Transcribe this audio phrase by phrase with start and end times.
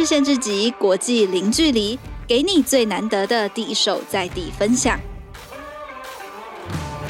[0.00, 4.98] 日限制级，国际零距离，给你最难得的第一手在地分享。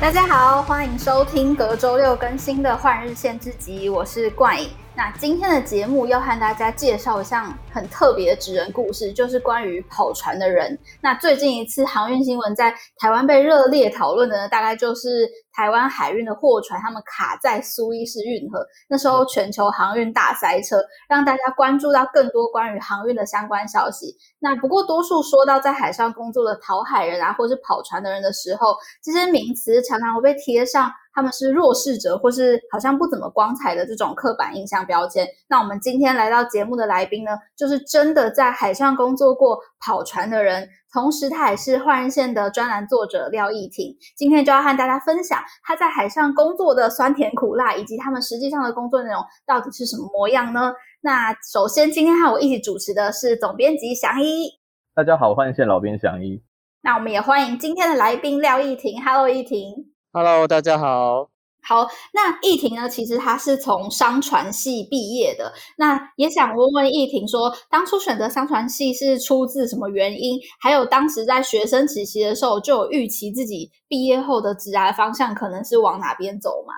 [0.00, 4.68] 大家好，欢迎收听隔周六更新的换日限制级，我是冠颖。
[4.96, 10.76] 那今天的节目要和大家介绍一项很特别的职人故事，就是关于跑船的人。
[11.00, 24.14] 那最近一次航运新闻在台湾被热烈讨论的呢，大概就是台湾海运的货船他们卡在苏伊士运河，那时候全球航运大塞车，让大家关注到更多关于航运的相关消息。
[24.38, 30.90] 那不过多数说到在海上工作的讨海人啊，或是跑船的人的时候，这些名词常常会被贴上。
[31.12, 35.26] 他们是弱势者，或是好像不怎么光彩的这种刻板印象标签。
[35.48, 43.96] 那我们今天来到节目的来宾呢，就是真的在海上工作过跑船的人，同时他也是换日线的专栏作者廖羿婷。
[44.16, 50.72] 今天就要和大家分享他在海上工作的酸甜苦辣，以及他们实际上的工作内容到底是什么模样呢？
[51.02, 54.50] 那首先今天和我一起主持的是总编辑翔一。
[54.94, 56.42] 大家好，换日线老编翔一。
[56.82, 59.02] 那我们也欢迎今天的来宾廖羿婷。
[59.02, 59.92] Hello，羿婷。
[60.12, 61.30] Hello，大家好。
[61.62, 62.88] 好，那易婷呢？
[62.88, 65.52] 其实他是从商船系毕业的。
[65.76, 70.40] 那也想问问易婷说，当初选择商船系是出自什么原因？
[70.58, 76.72] 还有当时在学生时期的时候，就有预期自己毕业后的职涯方向可能是往哪边走吗？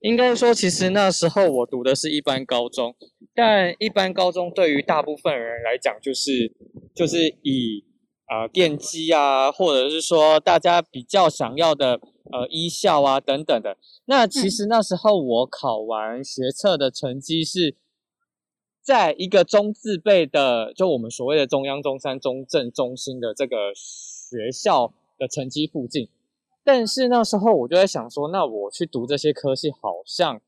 [0.00, 2.94] 应该说，其实那时候我读的是一般高中，
[3.34, 6.54] 但一般高中对于大部分人来讲，就是
[6.94, 7.82] 就是以
[8.26, 11.98] 啊、呃、电机啊，或者是说大家比较想要的。
[12.34, 13.76] 呃，医校啊，等等的。
[14.06, 17.76] 那其实那时候我考完学测的成绩是
[18.82, 26.08] 在一个中字辈的，就我们所谓的中央、中山、中正、中心的这个学校的成绩附近。
[26.64, 30.40] 但是那时候我就在想说，那我去读这些科系好像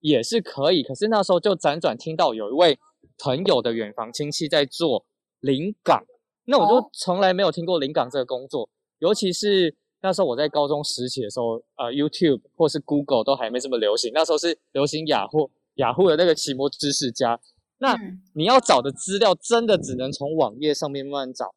[0.00, 0.82] 也是可以。
[0.82, 2.80] 可是那时候就辗转听到有一位
[3.18, 5.06] 朋友的远房亲戚在做
[5.38, 6.04] 临港，
[6.46, 8.68] 那我就从来没有听过临港这个工作，
[8.98, 9.76] 尤其是。
[10.04, 14.10] 那时候我在高中时期的时候，呃，YouTube 或是 Google 都还没这么流行。
[14.12, 17.38] 那时候是流行雅虎，雅虎的那个奇摩知识家。
[17.78, 17.96] 那
[18.34, 21.54] 你要找的资料真的只能从网页上面慢慢找。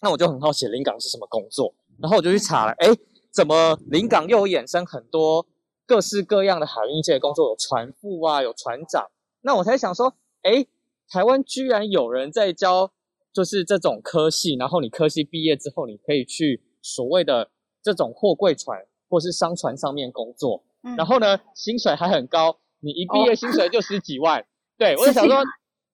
[0.00, 2.88] 那我就很好奇临港是什么工作，然后我就去查了，哎，
[3.30, 5.46] 怎么临港又有衍生很多
[5.86, 9.06] 各式各样的海运界的工作，有船副啊，有船长。
[9.42, 10.66] 那我才想说，哎，
[11.08, 12.90] 台湾居然有人在教，
[13.32, 17.50] 就是这种科系，然后你科系毕业之后，你可以去所谓的。
[17.86, 24.40] 这种货柜船或是商船上面工作，嗯、然后呢，薪水还很高，你一毕业薪水就十几万。
[24.40, 24.44] 哦、
[24.76, 25.40] 对，我就想说，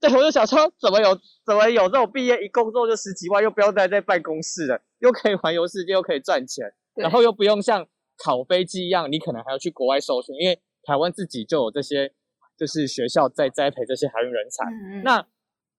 [0.01, 1.15] 对，我就想说，怎么有
[1.45, 6.65] 怎么有这种毕业一工作就十几万，又不要待在办公室了，又可以环游世界，又可以赚钱，
[6.95, 7.87] 然后又不用像
[8.25, 12.11] 考飞机一样，你可能还要去国外受训，因为台湾自己就有这些，
[12.57, 14.65] 就是学校在栽培这些海运人才。
[14.65, 15.27] 嗯、那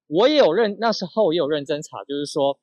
[0.06, 2.60] 我也有认，那时候也有认真查，就是说，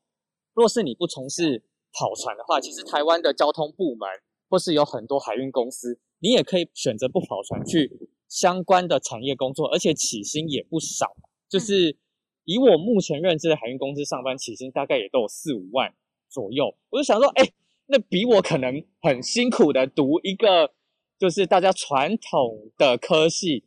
[0.55, 1.65] 若是你不从事。
[1.93, 4.09] 跑船的话，其实台湾的交通部门
[4.49, 11.17] 或是有很多海运公司，你也可以选择不跑船去相关的产业工作，而且起薪也不少。
[11.49, 11.97] 就是
[12.45, 15.93] 以我目前认知的海运公司上班起薪大概也都有四五万
[16.28, 16.77] 左右。
[16.91, 17.45] 我就想说，哎，
[17.87, 20.72] 那比我可能很辛苦的读一个
[21.19, 23.65] 就是大家传统的科系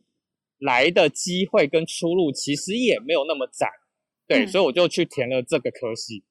[0.58, 3.68] 来的机会跟出路，其实也没有那么窄。
[4.26, 6.24] 对，所以我就去填了这个科系。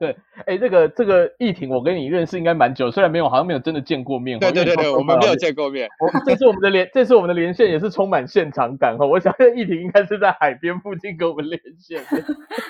[0.00, 0.16] 对，
[0.46, 4.38] 哎，这个这个易婷，我跟你认识应该蛮久，虽然没有，好像没有真的见过面。
[4.38, 5.86] 对对对对，我们没有见过面。
[6.00, 9.04] 我这次我们的连，这次我们的连线也是充满现场感哈。
[9.04, 12.02] 我想易婷应该是在海边附近跟我们连线。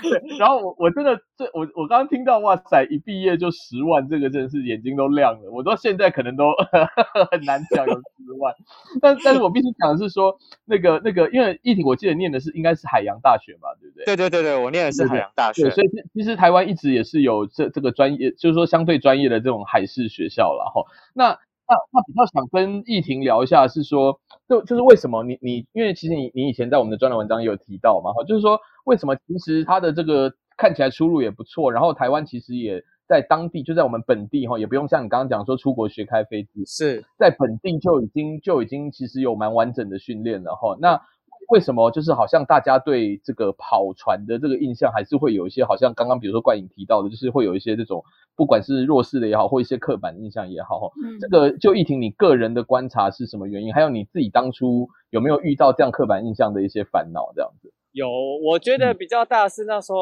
[0.03, 5.53] 对，然后我我真的这我我刚刚听到哇塞，一毕业就十万，这个真的是眼睛都亮了。
[5.53, 6.51] 我到现在可能都
[7.31, 8.53] 很难讲有十万，
[9.01, 14.17] 但但是我必须讲的是说，那个那个，因为易婷我记得念的是应该是海洋大学嘛，对不对？
[14.17, 15.63] 对对对对，我念的是海洋大学。
[15.63, 17.21] 对，所以其实台湾一直也是。
[17.21, 20.83] 有这这个专业，就是说相对专业的这种海事学校了哈。
[21.13, 21.29] 那
[21.69, 24.19] 那那比较想跟羿婷聊一下，是说
[24.49, 40.75] 就就是为什么你你，因为其实你你以前在我们的专栏文章也有提到嘛哈，就是说为什么其实它的这个看起来出路也不错，然后台湾其实也在当地就在我们本地哈，也不用像你刚刚讲说出国学开飞机，是在本地就已经就已经其实有蛮完整的训练了哈。
[40.81, 41.03] 那
[41.49, 48.05] 为什么就是好像大家对这个跑船的这个印象还是会有一些，好像刚刚比如说冠颖提到的，就是会有一些这种
[48.37, 53.75] 不管是弱势的也好，或一些刻板印象也好，嗯，这个就羿婷你个人的观察是什么原因？
[53.75, 57.33] 还有你自己当初有没有遇到这样刻板印象的一些烦恼？
[57.35, 57.73] 这样子？
[57.93, 58.09] 有，
[58.45, 59.99] 我觉得比较大是那时候，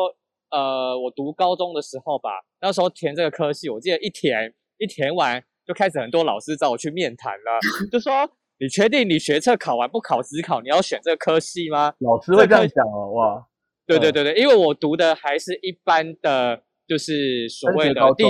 [0.51, 2.31] 呃，我读高中的时候吧，
[2.61, 7.59] 那时候填这个科系，我记得一填一填完就开始很多老师找我去面谈了，
[7.91, 8.13] 就说。
[8.61, 11.95] 你确定你学测考完不考职考，你要选这个科系吗？
[12.01, 13.47] 老师会这样讲哦，哇！
[13.87, 18.25] 对对对对，因为我读的还是一般的，就是所谓的地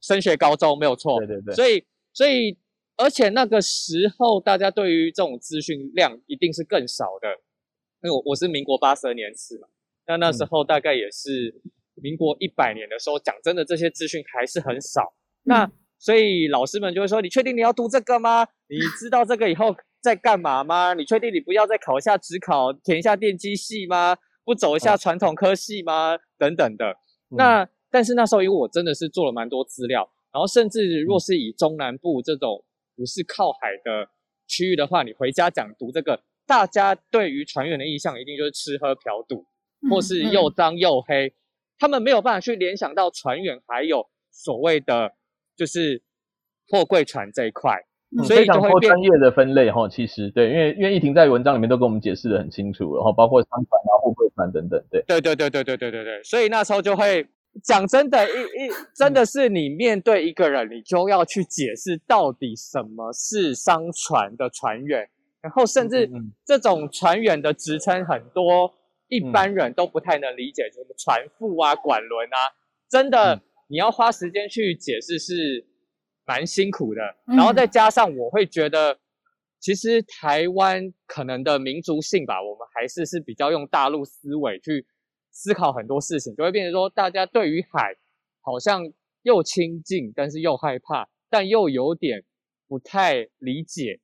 [0.00, 1.18] 升学高中，没有错。
[1.18, 1.54] 对对对。
[1.54, 2.56] 所以所以，
[2.96, 7.28] 而且那个时候大家对于这种资讯量一定是更少的，
[8.02, 9.68] 因为我我是民国八十二年次嘛，
[10.06, 11.60] 那那时候大概也是
[11.94, 15.12] 民国一百年的时候，讲真的，这些资讯还是很少。
[15.42, 18.44] 那所以老师们就会说：“你确定你要读这个吗？
[18.76, 20.94] 你知道这个以后在干嘛吗？
[20.94, 26.18] 你确定你不要再考一下职考，填一下电机系吗？”不走一下传统科系吗？
[26.36, 26.96] 等等的。
[27.36, 32.64] 那但是那时候，因为我真的是做了蛮多资料，然后甚至若是以中南部这种
[32.96, 34.08] 不是靠海的
[34.48, 39.46] 区域的话，你回家讲读这个，大家对于船员的印象一定就是吃喝嫖赌，
[39.88, 41.32] 或是又脏又黑，
[41.78, 45.14] 他们没有办法去联想到船员还有所谓的
[45.54, 46.02] 就是
[46.66, 47.80] 货柜船这一块。
[48.14, 57.26] 嗯、非常多专业的分类哈，其实对，因为因为奕霆在文章里面都跟我们解释的很清楚，然后包括商船啊、货柜船等等，对，对对对对对对对对，所以那时候就会
[57.62, 65.08] 讲真的，一一真的是你面对一个人，你就要去解释到底什么是商船的船员，
[65.40, 66.06] 然后甚至
[66.44, 68.70] 这种船员的职称很多
[69.08, 72.36] 一般人都不太能理解，什么船副啊、管轮啊，
[72.90, 75.64] 真的你要花时间去解释是。
[76.24, 78.98] 蛮辛苦的，然后再加上我会觉得，
[79.58, 84.86] 其实台湾可能的民族性吧，我们还是是比较用大陆思维去
[85.30, 87.96] 思考很多事情，就会变成说，大家对于海
[88.40, 88.92] 好像
[89.22, 92.24] 又亲近，但是又害怕，但又有点
[92.68, 94.00] 不太理解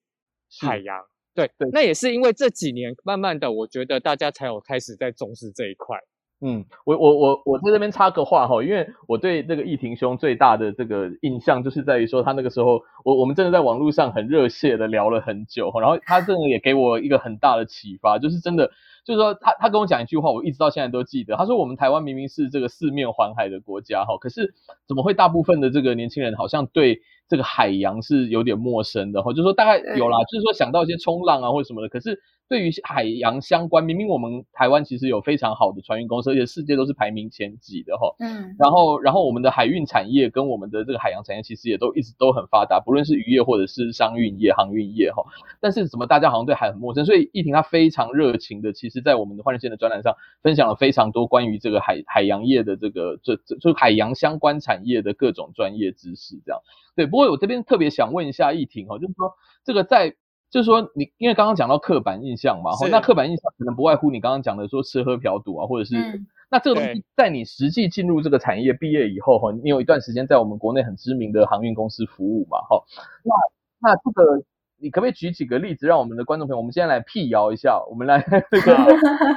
[0.61, 1.05] 海洋。
[1.35, 5.97] 对对，那也是因为这几年慢慢的，我觉得大家才有开始在重视这一块。
[6.41, 18.71] 嗯，我我我我在这边插个话哈，因为我对那个易廷兄最大的这个印象就是在于说他那个时候，我我们真的在网络上很热血的聊了很久，然后他这个也给我一个很大的启发，就是真的
[19.09, 24.53] 就是说他他跟我讲一句话，我一直到现在都记得，他说我们台湾明明是这个四面环海的国家哈，可是
[24.87, 32.21] 怎么会大部分的这个年轻人好像对这个海洋是有点陌生的哈，就是说大概有啦，就是说想到一些冲浪啊或者什么的，可是。
[32.51, 38.15] 对于海洋相关，明明我们台湾其实有非常好的船运公司，而且世界都是排名前几的哈。
[38.21, 38.57] 嗯。
[38.59, 45.23] 然后，然后我们的海运产业跟我们的这个海洋产业其实也都一直都很发达，不论是渔业或者是商运业、航运业哈。
[45.61, 47.05] 但是怎么大家好像对海很陌生？
[47.05, 56.61] 所以奕霆他非常热情的，其实在我们的换日线的专栏上分享了非常多关于这个海海洋业的这个这这就海洋相关产业的各种专业知识这样。
[56.97, 59.33] 对，不过我这边特别想问一下易婷哈，就是说
[59.65, 60.15] 这个在。
[60.51, 72.83] 就是说，你因为刚刚讲到刻板印象嘛，哈，那刻板印象可能不外乎你刚刚讲的说吃喝嫖赌啊，或者是、嗯、那这个东西在你实际进入这个产业毕业以后，哈，你有一段时间在我们国内很知名的航运公司服务嘛，哈，
[73.23, 74.43] 那那这个
[74.81, 78.21] 你可不可以举几个例子，让我们的观众朋友，我们现在来辟谣一下，我们来
[78.51, 78.77] 这个，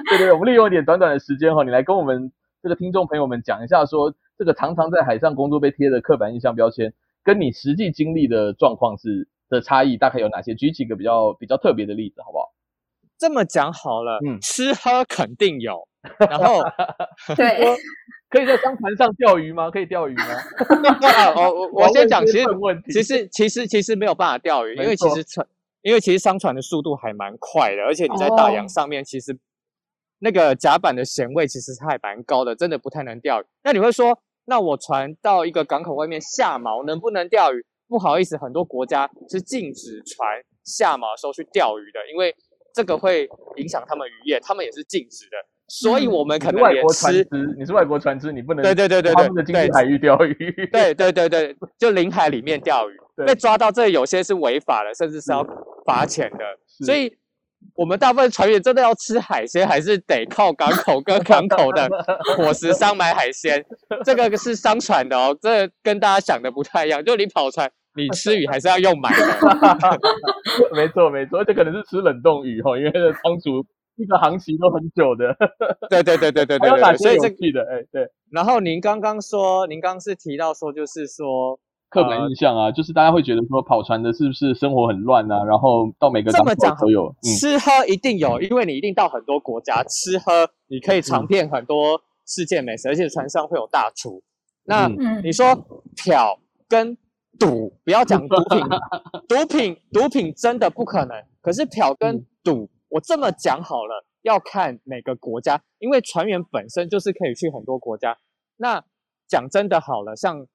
[0.09, 6.93] 对对，我们利用一点短短的时间哈，你来跟我们这个听众朋友们讲一下，说这个常常在海上工作被贴的刻板印象标签，
[7.23, 9.27] 跟你实际经历的状况是。
[9.51, 10.55] 的差异大概有哪些？
[10.55, 12.53] 举几个比较比较特别的例子，好不好？
[13.19, 15.85] 这么讲好了，嗯，吃喝肯定有，
[16.29, 16.63] 然后
[17.35, 17.59] 对，
[18.31, 19.69] 可以在商船上钓鱼吗？
[19.69, 20.25] 可以钓鱼吗？
[21.35, 22.45] 我我我先讲，其实
[22.89, 25.45] 其实其实其实没有办法钓鱼，因为其实船，
[25.81, 29.37] 因为其实商船的速度还蛮快的，而且你在大洋上面，其实
[30.19, 33.45] 那个甲板的咸味其实它还蛮高的，真的不太能钓鱼。
[33.63, 37.65] 那你会说，那我船到一个港口外面下锚，能不能钓鱼？
[37.89, 42.33] 不好意思，很多国家是禁止船下锚的时候去钓鱼的，因为
[42.73, 43.27] 这个会
[43.57, 45.35] 影响他们渔业，他们也是禁止的。
[45.73, 47.25] 所以，我们可能也吃，
[47.57, 50.35] 你是外国船只，你不能对对对对对，他们的经济海域钓鱼，
[50.69, 52.93] 对对对对，就领海里面 钓鱼，
[53.25, 55.41] 被抓到这有些是违法的，甚至是要
[55.85, 56.39] 罚钱的。
[56.85, 57.09] 所以，
[57.73, 61.89] 我们大部分船员真的要吃海鲜，还是得靠港口跟港口的
[62.35, 63.63] 伙食 商买海鲜。
[64.03, 67.71] 这个是商船的哦，这個跟大家想的不太一样，就你跑船。
[67.93, 69.25] 你吃鱼还是要用买的，
[70.73, 73.61] 没错没错，这可能是吃冷冻鱼哈，因为这仓储
[73.95, 75.35] 一个航期都很久的。
[75.89, 78.07] 对对对对对对对， 所以这个的哎对。
[78.31, 85.43] 然后您刚刚说，您刚刚是提到说，就是说刻板印象啊，呃、就是大家会觉得说跑船的是不是生活很乱啊？
[85.43, 94.23] 然后到每个港口都有、嗯、吃喝一定有，因为你一定到很多国家吃喝，你可以尝遍很多世界美食，而且船上会有大厨。
[94.63, 94.87] 那
[95.23, 95.53] 你说
[95.97, 96.95] 漂跟
[97.37, 98.61] 赌不要讲毒品，
[99.27, 101.17] 毒品毒品真的不可能。
[101.41, 108.17] 可是漂跟赌，嗯、我这么讲好了，要看每个国家，因为船员本身就是可以去很多国家。
[108.57, 108.83] 那
[109.27, 110.45] 讲真的好了，像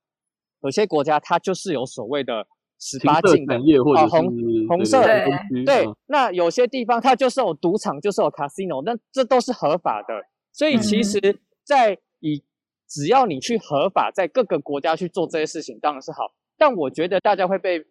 [0.63, 2.47] 有些国家它就是有所谓的
[2.79, 4.29] 十八禁的业或者红
[4.69, 5.95] 红色的对，对，对。
[6.07, 10.15] 那有些地方它就是有赌场，就是有 casino，那这都是合法的。
[10.53, 12.45] 所以其实，在以
[12.87, 16.35] 只要你去合法，在各个国家去做这些事情，当然是好。
[16.59, 17.85] 但我觉得大家会被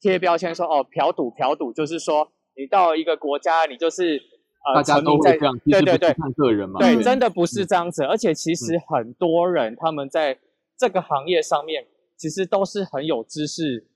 [0.00, 4.20] 贴标签说，哦，嫖赌嫖赌，就是说你到一个国家，你就是
[4.66, 8.02] 呃，大家都会这样，对对对，看个人嘛，对，真的不是这样子。
[8.04, 10.36] 而且其实很多人他们在
[10.76, 11.86] 这个行业上面，
[12.16, 13.86] 其实都是很有知识，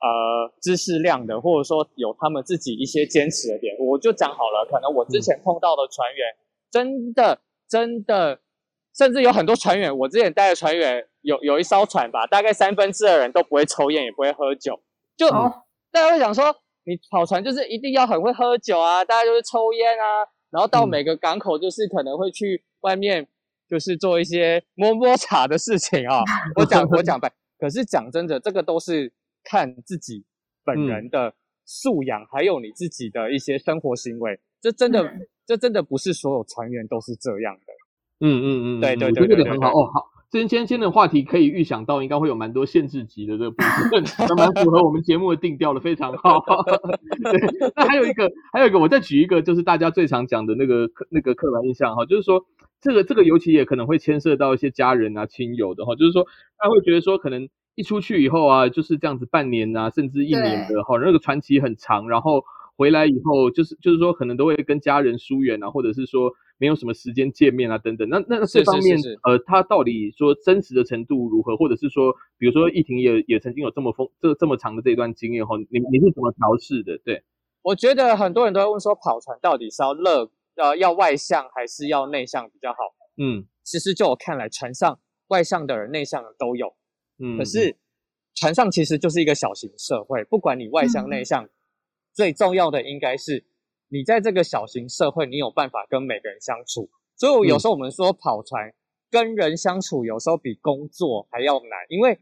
[0.00, 3.74] 呃，知识量的，或者说有他们自己一些坚持的点。
[3.78, 6.36] 我就讲好了，可能我之前碰到的船员，
[6.70, 8.40] 真的真的。
[8.96, 14.80] 甚至有很多船员，我之前带的船员有有一艘船吧，大概三分之二的人都不会抽烟，也不会喝酒。
[15.16, 15.52] 就、嗯、
[15.92, 16.56] 大家会想说，
[16.88, 23.28] 你跑船就是一定要很会喝酒啊，大家就是抽烟啊，然后到每个港口就是可能会去外面
[23.68, 26.22] 就是做一些摸摸茶的事情啊。
[26.56, 29.12] 我讲我讲白，可是讲真的，这个都是
[29.44, 30.24] 看自己
[30.64, 31.34] 本人的
[31.66, 34.40] 素养，还有你自己的一些生活行为。
[34.62, 35.12] 这真的，
[35.46, 37.72] 这真的不是所有船员都是这样的。
[38.20, 39.84] 嗯嗯嗯，对对对，我觉得这个很好哦。
[39.92, 44.04] 好，今天今天的话题可以预想到，应该会有蛮多限制级的这个部分，
[44.36, 46.44] 蛮符合我们节目的定调的，非常好。
[47.24, 52.44] 对，那还有一个，还有一个，我再举一个，就是大家最常讲的那个那个刻板印象哈，就是说
[52.82, 56.26] 这个这个尤其也可能会牵涉到一些家人啊、亲友的哈，就是说
[56.58, 62.44] 他会觉得说，可能一出去以后啊，就是这样子半年啊，甚至一年的哈，那个传奇很长，然后
[62.76, 66.34] 回来以后，就是就是说可能都会跟家人疏远啊，或者是说。
[66.58, 68.08] 没有什么时间见面啊，等等。
[68.08, 76.98] 那那这方面，呃，他到底说真实的程度如何，或者是说，比如说，奕霆也也曾经有这么丰这这么长的这一段经验哈，你你是怎么调试的？
[77.04, 77.22] 对，
[77.62, 82.78] 我觉得很多人都会问说，跑船到底是要乐呃要外向还是要内向比较好？
[83.16, 84.98] 嗯，其实就我看来，船上
[85.28, 86.74] 外向的人、内向的都有。
[87.20, 87.76] 嗯，可是
[88.34, 91.50] 船上其实就是一个小型社会，不管你外向内向，嗯、
[92.12, 93.44] 最重要的应该是。
[93.88, 98.72] 你在这个小型社会，你有办法跟每个人相处，所以有时候我们说跑船
[99.10, 102.18] 跟人相处，有时候比工作还要难，因为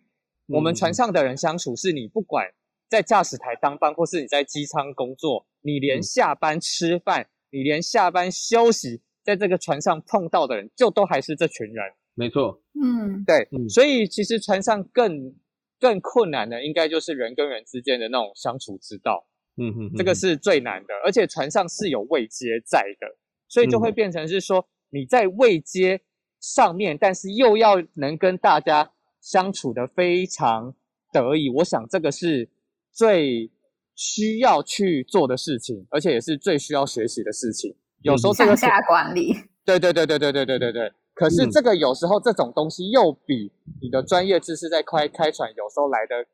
[0.47, 2.47] 我们船上的人相处，是你不管
[2.89, 11.85] 在驾驶台当班，或是你在机舱工作，你连下班吃饭，你连下班休息，在这个船上碰到的人，就都还是这群人。
[12.15, 15.35] 没错，嗯，对，所以其实船上更
[15.81, 19.27] 更困难的，应该就是人跟人之间的那种相处之道。
[19.59, 23.07] 嗯哼，这个是最难的，而且船上是有位阶在的，
[23.49, 26.01] 所以就会变成是说你在位阶
[26.41, 30.75] 上面，但是又要能跟大家相处的非常
[31.13, 31.49] 得意。
[31.49, 32.49] 我想这个是
[32.93, 33.51] 最
[33.95, 37.75] 需要去做的事情，而且也是最需要学习的事情。
[38.03, 39.35] 有时候这个向下管理，
[39.65, 40.93] 对对对对对对对对对。
[41.15, 46.27] 可是这个有时候这种东西又比你的专业知识在开开船有时候来的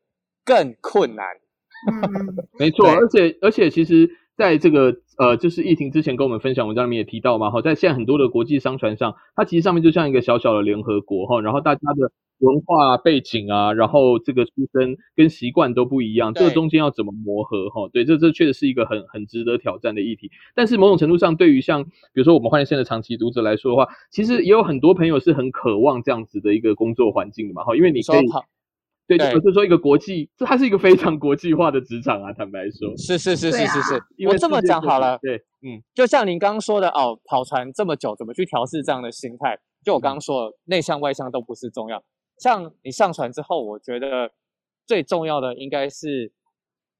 [0.43, 1.25] 更困难。
[1.91, 17.89] 嗯，没错，而且而且，其实在这个呃，就是疫情之前跟我们分享文章里面也提到嘛，哈，在现在很多的国际商船上，它其实上面就像一个小小的联合国哈，然后大家的文化背景啊，然后这个出身跟习惯都不一样，这个中间要怎么磨合哈？
[17.93, 20.31] 对，这这确实是一个很很值得挑战的议题。
[20.55, 28.25] 但是某种程度上，对于像比如说我们换日线的长期读者来说的话，其实也有很多朋友是很渴望这样子的一个工作环境的嘛，哈，因为你可以。
[29.05, 32.31] 对，就是说一个国际，这它是一个非常国际化的职场啊。
[32.37, 34.03] 坦白说，是是是是是是。
[34.27, 39.59] 我这么讲好了，对，嗯，就像您刚刚说的哦，跑船这么久，怎么去调试这样的心态？
[39.83, 42.01] 就我刚刚说的，内向外向都不是重要。
[42.39, 44.31] 像你上船之后，我觉得
[44.85, 46.31] 最重要的应该是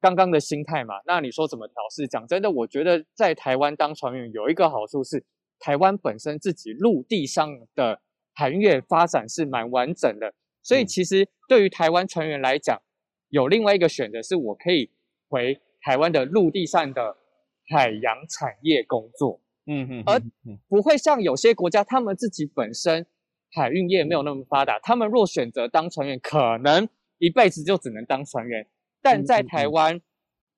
[0.02, 0.96] 刚刚的心态嘛。
[1.06, 2.06] 那你说怎么调试？
[2.06, 5.24] 讲真的，我觉得在台湾当船员有一个好处是，
[5.58, 8.02] 台湾本身自己陆地上的
[8.36, 10.34] 航运业发展是蛮完整的。
[10.64, 12.82] 所以其实对于台湾船员来讲，
[13.28, 14.90] 有另外一个选择，是我可以
[15.28, 17.18] 回台湾的陆地上的
[17.70, 20.22] 海洋产业工作，嗯嗯，而
[20.70, 23.06] 不会像有些国家，他们自己本身
[23.52, 28.66] 海运业没有那么发达，他们若选择当船员，可能一辈子就只能当船员。
[29.02, 30.00] 但在台湾，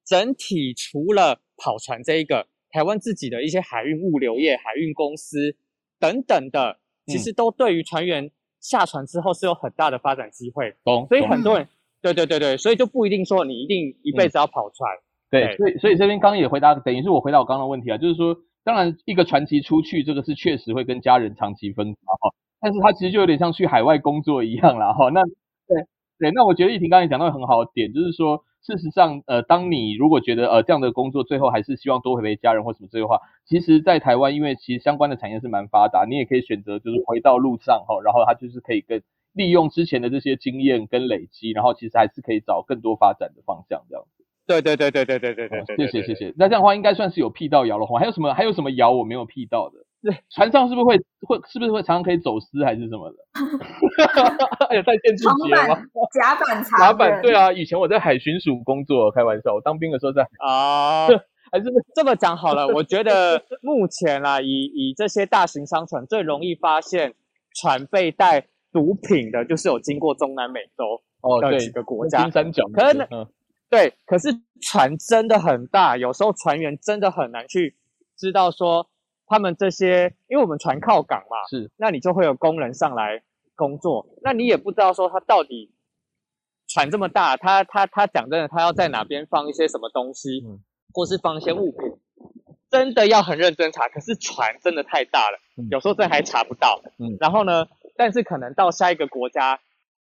[0.06, 5.56] 整体除了跑船这一个，台湾自己的一些海运物流业、海运公司
[5.98, 8.30] 等等的，其实都对于船员。
[8.70, 11.68] 下船之后是有很大的发展机会，懂，所以很多人，
[12.02, 25.86] 对对对对，所以就不一定说你一定一辈子要跑船，嗯、对，所以所以这边刚刚也回答，等于是我回答我刚刚的问题啊，就是说，当然一个传奇出去，这个是确实会跟家人长期分开哈，但是他其实就有点像去海外工作一样啦哈，那对
[26.18, 28.44] 对，那我觉得玉婷刚才讲到很好的点，就是说。
[28.66, 39.04] 事实上，呃，当你如果觉得呃这样的工作最后还是希望多回陪家人或什么这些话，其实，在台湾，因为其实相关的产业是蛮发达，你也可以选择就是回到路上哈，然后他就是可以跟
[39.34, 44.26] 利用之前的这些经验跟累积，然后其实还是可以找更多发展的方向这样子。
[44.48, 46.34] 对对对对对对对对，谢谢谢谢。
[46.36, 48.00] 那这样的话，应该算是有辟到谣了哈。
[48.00, 49.85] 还有什么还有什么谣我没有辟到的？
[50.06, 50.96] 对，船上是不是会
[51.26, 53.18] 会是不是会常常可以走私还是什么的？
[54.76, 55.82] 有在限制节吗？
[56.14, 61.08] 甲板查甲板对啊，以前我在海巡署工作，开玩笑，我当兵的时候在啊，
[61.52, 62.68] 还是这么讲好了。
[62.68, 67.16] 我觉得目前啊，以以这些大型商船最容易发现
[67.56, 71.02] 船被带毒品的，就是有经过中南美洲
[71.42, 73.26] 的几个国家，金三角可能、嗯、
[73.72, 74.30] 对，可是
[74.62, 77.76] 船真的很大，有时候船员真的很难去
[78.16, 78.88] 知道说。
[79.28, 83.24] 他们这些，因为我们船靠港嘛，是，那你就会有工人上来
[83.56, 85.74] 工作，那你也不知道说他到底
[86.68, 90.60] 船这么大，他他他讲真的，他要在哪边放一些什么东西，嗯，
[90.94, 91.80] 或是放一些物品，
[92.70, 93.88] 真的要很认真查。
[93.90, 99.60] 可是船真的太大了，嗯，有时候这还查不到，嗯，然后呢，但是可能到下一个国家，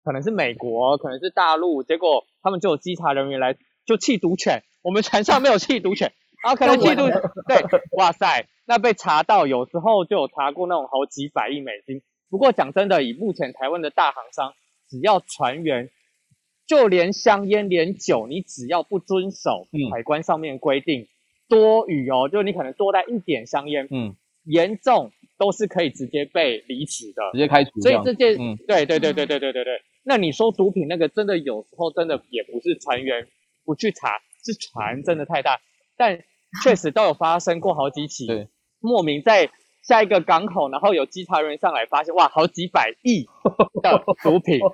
[0.03, 6.13] 可能是美国，可能是大陆，结果他们就有稽查人员来就弃毒犬，我们船上没有弃毒犬。
[6.41, 7.09] 啊，可能嫉妒，
[7.49, 12.03] 对，哇塞，那被查到，有时候就有查过那种好几百亿美金。
[12.29, 14.53] 不过讲真的，以目前台湾的大航商，
[14.87, 15.89] 只要船员，
[16.67, 21.07] 就连香烟、连酒，你只要不遵守海关上面规定，嗯、
[21.49, 27.81] 多余哦，就你可能多带一点香烟，嗯，严重都是可以直接被离职的，直接开除。
[27.81, 29.81] 所以这件，嗯，对对对对对对对对。
[30.03, 33.27] 那你说毒品那个，真的有时候真的也不是船员
[33.65, 35.59] 不去查，是船真的太大。
[35.97, 36.23] 但
[36.63, 38.47] 确实都有发生过好几起，对，
[38.79, 39.49] 莫名在
[39.81, 43.27] 下一个港口，然后有稽查人员上来发现，哇，好几百亿
[43.81, 44.59] 的毒品。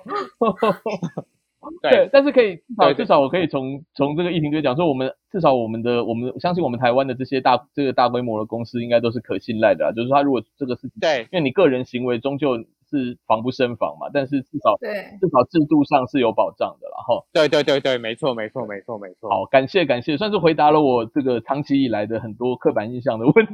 [1.82, 12.64] 对，对，但是可以至少至少我可以从从这个议题就讲说，我们至少我们的我们相信我们台湾的这些大这个大规模的公司应该都是可信赖的啊，就是说他如果这个事情，对，因为你个人行为终究。
[12.88, 19.28] 是防不胜防嘛，但是至少对至少制度上是有保障的，然后对对对对，没错没错没错没错。
[19.28, 23.52] 好，感谢感谢，算是回答了我这个长期以来的很多刻板印象的问题。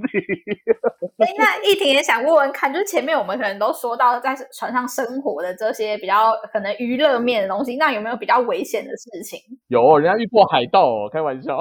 [1.19, 9.41] 哎，那一婷也想问问看，就是前面我们可能都说到在船上生活的这些比较可能娱乐面的东西，那有没有比较危险的事情？
[9.69, 11.59] 有，人家遇过海盗哦，开玩笑。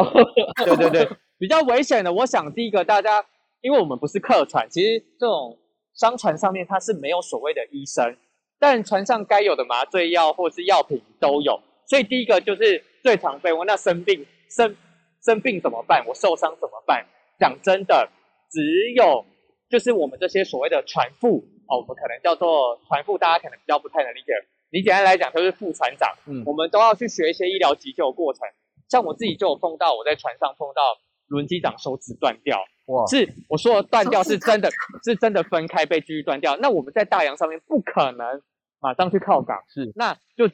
[0.66, 3.24] 对对对，比较危险的，我想第一个大家，
[3.62, 5.58] 因为我们不是客船，其实这种。
[5.94, 8.18] 商船上面它是没有所谓的医生，
[8.60, 11.60] 但船上该有的麻醉药或是药品都有。
[11.88, 14.76] 所以第一个就是最常被问，那生病生
[15.24, 16.06] 生病怎么办？
[16.08, 17.06] 我受伤怎么办？
[17.40, 18.10] 讲真的，
[18.50, 19.26] 只有
[19.70, 24.32] 就是我们这些所谓的船副哦，我们可能叫做船副，大家可能比较不太能理解。
[24.72, 26.10] 你简单来讲，就是副船长。
[26.28, 28.48] 嗯，我们都要去学一些医疗急救过程。
[28.90, 30.82] 像我自己就有碰到，我在船上碰到
[31.28, 32.64] 轮机长手指断掉。
[32.86, 34.70] 哇是我说的断掉是真的，
[35.06, 36.58] 是真的分开被继续断掉。
[36.58, 38.42] 那我们在大洋上面不可能
[38.80, 40.50] 马上去靠港，是那就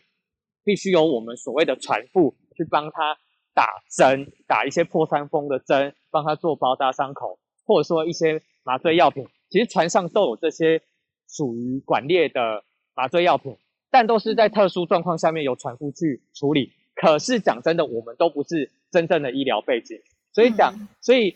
[0.63, 3.18] 必须由我们所谓的船副去帮他
[3.56, 9.26] 打针，打一些破伤风的针，帮他做包扎伤口，或者说一些麻醉药品。
[9.50, 10.82] 其实船上都有这些
[11.30, 12.63] 属于管列的
[12.94, 13.58] 麻醉药品，
[13.90, 16.74] 但都是在特殊状况下面由船夫去处理。
[16.94, 20.02] 可是讲真的，我们都不是真正的医疗背景，
[20.34, 21.36] 所以讲，所以。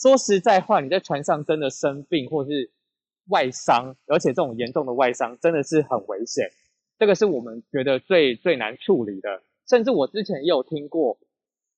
[0.00, 2.70] 说实在话，你在船上真的生病或是
[3.28, 6.50] 外伤，而且这种严重的外伤真的是很危险。
[6.98, 9.42] 这个是我们觉得最最难处理的。
[9.68, 11.18] 甚至我之前也有听过，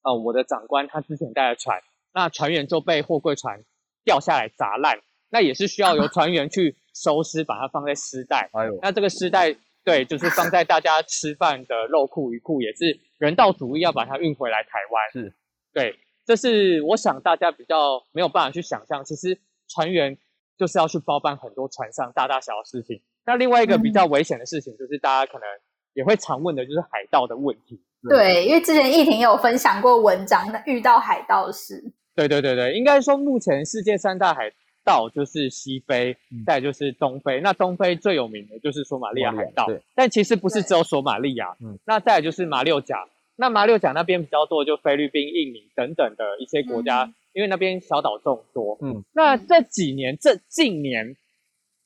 [0.02, 1.82] 呃，我的长官他之前带的船，
[2.14, 3.64] 那船员就被货柜船
[4.04, 8.48] 掉下来砸烂，那也是需要由船员去收尸，把它放在尸袋。
[8.52, 9.54] 哎呦，那这个尸袋
[9.84, 15.10] 对，就是放在大家吃饭的肉库、鱼库，也是人道主义要把它运回来台湾。
[15.12, 15.34] 是，
[15.74, 15.98] 对。
[16.24, 20.16] 这是我想大家比较没有办法去想象，其实船员
[20.56, 23.02] 就是要去包办很多船上大大小小的事情。
[23.24, 25.46] 那另外一个比较危险的事情，就是大家可能
[25.94, 27.80] 也会常问的，就是海盗的问题。
[28.08, 31.82] 对，因为之前易婷有分享过文章，遇到海盗时。
[32.14, 34.52] 对对对对，应该说目前世界三大海
[34.84, 37.40] 盗就是西非，嗯、再就是东非。
[37.40, 41.56] 那东非最有名的就是索马利亚海盗，但其实不是只有索马利亚。
[41.60, 43.08] 嗯，那再来就是马六甲。
[43.34, 48.78] 那马六甲那边比较多，就菲律宾、印尼等等的一些国家，嗯、因为那边小岛众多。
[48.82, 51.16] 嗯，那这几年，这近年，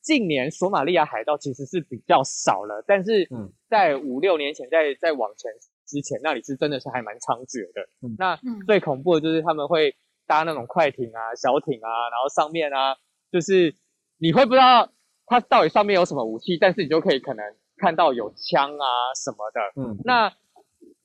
[0.01, 3.27] 近年索马利亚海盗其实是比较少了，但是
[3.69, 5.49] 在五六年前，在在往前
[5.85, 7.81] 之前，那里是真的是还蛮猖獗的。
[8.03, 9.95] 嗯，那最恐怖的就是他们会
[10.27, 12.97] 搭那种快艇啊、小艇啊，然后上面啊，
[13.31, 13.73] 就是
[14.19, 14.91] 你会不知道
[15.25, 17.45] 它到底上面有什么武器，但是你就可以可能
[17.77, 19.61] 看到有枪啊什么的。
[19.81, 20.33] 嗯，那。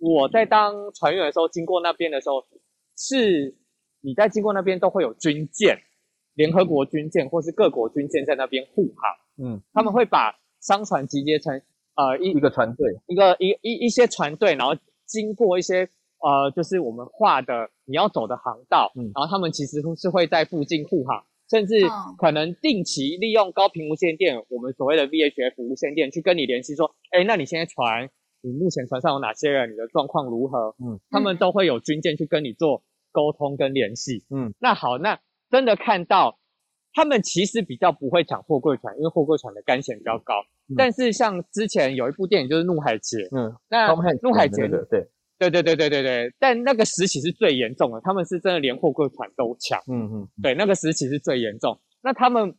[0.02, 2.44] 我在当船员的时候，经过那边的时候，
[2.98, 3.56] 是
[4.00, 5.78] 你在经过那边都会有军舰，
[6.34, 9.48] 联合国军舰或是各国军舰在那边护航。
[9.48, 11.62] 嗯，他们会把商船集结成
[11.94, 14.74] 呃一一个船队，一个一一一些船队，然后
[15.06, 15.88] 经过一些
[16.18, 21.76] 呃就是我们画的你要走的航道，嗯，然后他们其实是会在附近护航，甚至
[22.18, 28.10] 可能定期利用高频无线电，我们所谓的 VHF 无线电去跟你联系，说，哎，那你现在船，
[28.42, 29.72] 你目前船上有哪些人？
[29.72, 30.74] 你的状况如何？
[30.78, 34.24] 嗯，他们都会有军舰去跟你做沟通跟联系。
[34.30, 35.18] 嗯，那好，那
[35.50, 36.38] 真的看到
[36.92, 40.34] 他们其实比较不会抢货柜船，因为货柜船的干险比较高。
[40.68, 43.88] 嗯、但是像之前有一部电影就是《怒海劫》，嗯，那
[44.22, 45.08] 《怒海劫》的对。
[45.38, 49.76] 对对对对对对，但那个时期是最严重的，他们是真的连货柜船都抢。
[49.88, 51.76] 嗯嗯，对，那个时期是最严重。
[52.00, 52.54] 那他们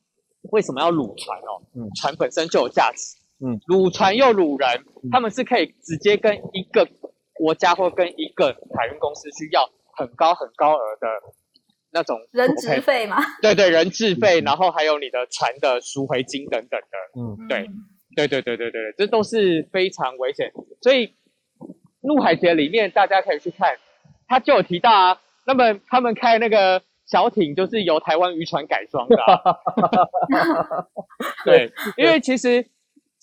[0.51, 1.63] 为什么要掳船哦？
[1.75, 3.15] 嗯，船本身就有价值。
[3.45, 6.87] 嗯，掳船又掳人，他们是可以直接跟一个
[7.33, 11.07] 国家或跟一个海运公司去要很高很高额的
[11.91, 13.17] 那种人质费嘛？
[13.41, 17.19] 对对，人质费，然后还有你的船的赎回金等等的。
[17.19, 17.67] 嗯，对，
[18.15, 20.51] 对对对对对对，这都是非常危险，
[20.81, 21.13] 所以。
[22.05, 23.77] 怒海劫里面，大家可以去看，
[24.27, 25.21] 他就有提到啊。
[25.47, 29.39] 那么他们开那个小艇，就是由台湾渔船改装的、啊。
[31.45, 32.67] 对，因为其实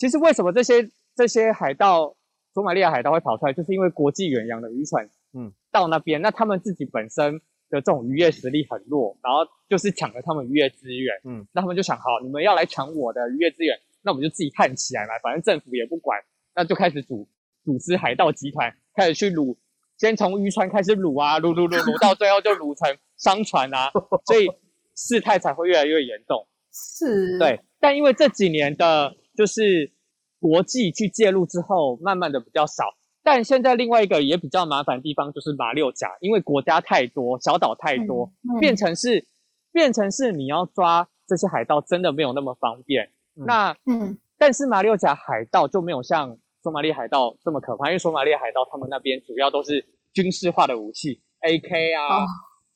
[0.00, 2.16] 其实为什么这些这些海盗，
[2.54, 7.34] 索马利亚海盗会跑出来，就是因为国际远洋的渔船，嗯，到那边，那他们自己本身
[7.68, 16.18] 的这种渔业实力很弱，然后就是抢了他们渔业资源，嗯，那他们就想，好，你们要来抢我的渔业资源，那我们就自己看起来嘛，反正政府也不管，
[16.56, 17.28] 那就开始组。
[17.62, 19.54] 组织海盗集团开始去掳，
[19.98, 23.90] 先从渔船开始掳啊，掳掳掳掳 到最后就掳成 商船啊，
[24.24, 24.48] 所以
[24.94, 26.48] 事态才会越来越严重。
[26.72, 27.60] 是，对。
[27.78, 29.90] 但因为这几年的，就是
[30.38, 32.84] 国际去介入之后，慢慢的比较少。
[33.22, 39.26] 但现在另外一个也比较麻烦的地方就是马六甲，因为国家太多，小岛太多，嗯嗯、变成是
[39.72, 43.06] 变成是你要抓这些海盗真的没有那么方便。
[43.36, 46.38] 嗯、那嗯，但是马六甲海盗就没有像。
[46.62, 52.26] 索马里海盗这么可怕，因为索马里海盗他们那边主要都是军事化的武器，AK 啊，哦、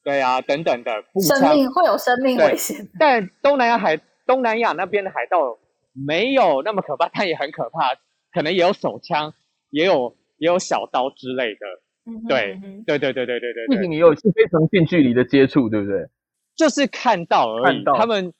[0.02, 2.88] 对啊，等等的生命会有生命危险。
[2.98, 5.58] 但东南亚海东南亚那边的海盗
[5.94, 7.94] 没有那么可怕，但也很可怕。
[8.34, 9.32] 可能也有手枪，
[9.70, 11.60] 也有也有小刀之类的。
[12.28, 16.08] 对对对对对对对对，你有是非常近距离的接触，对不对？
[16.56, 17.84] 就是看到而已。
[17.96, 18.34] 他们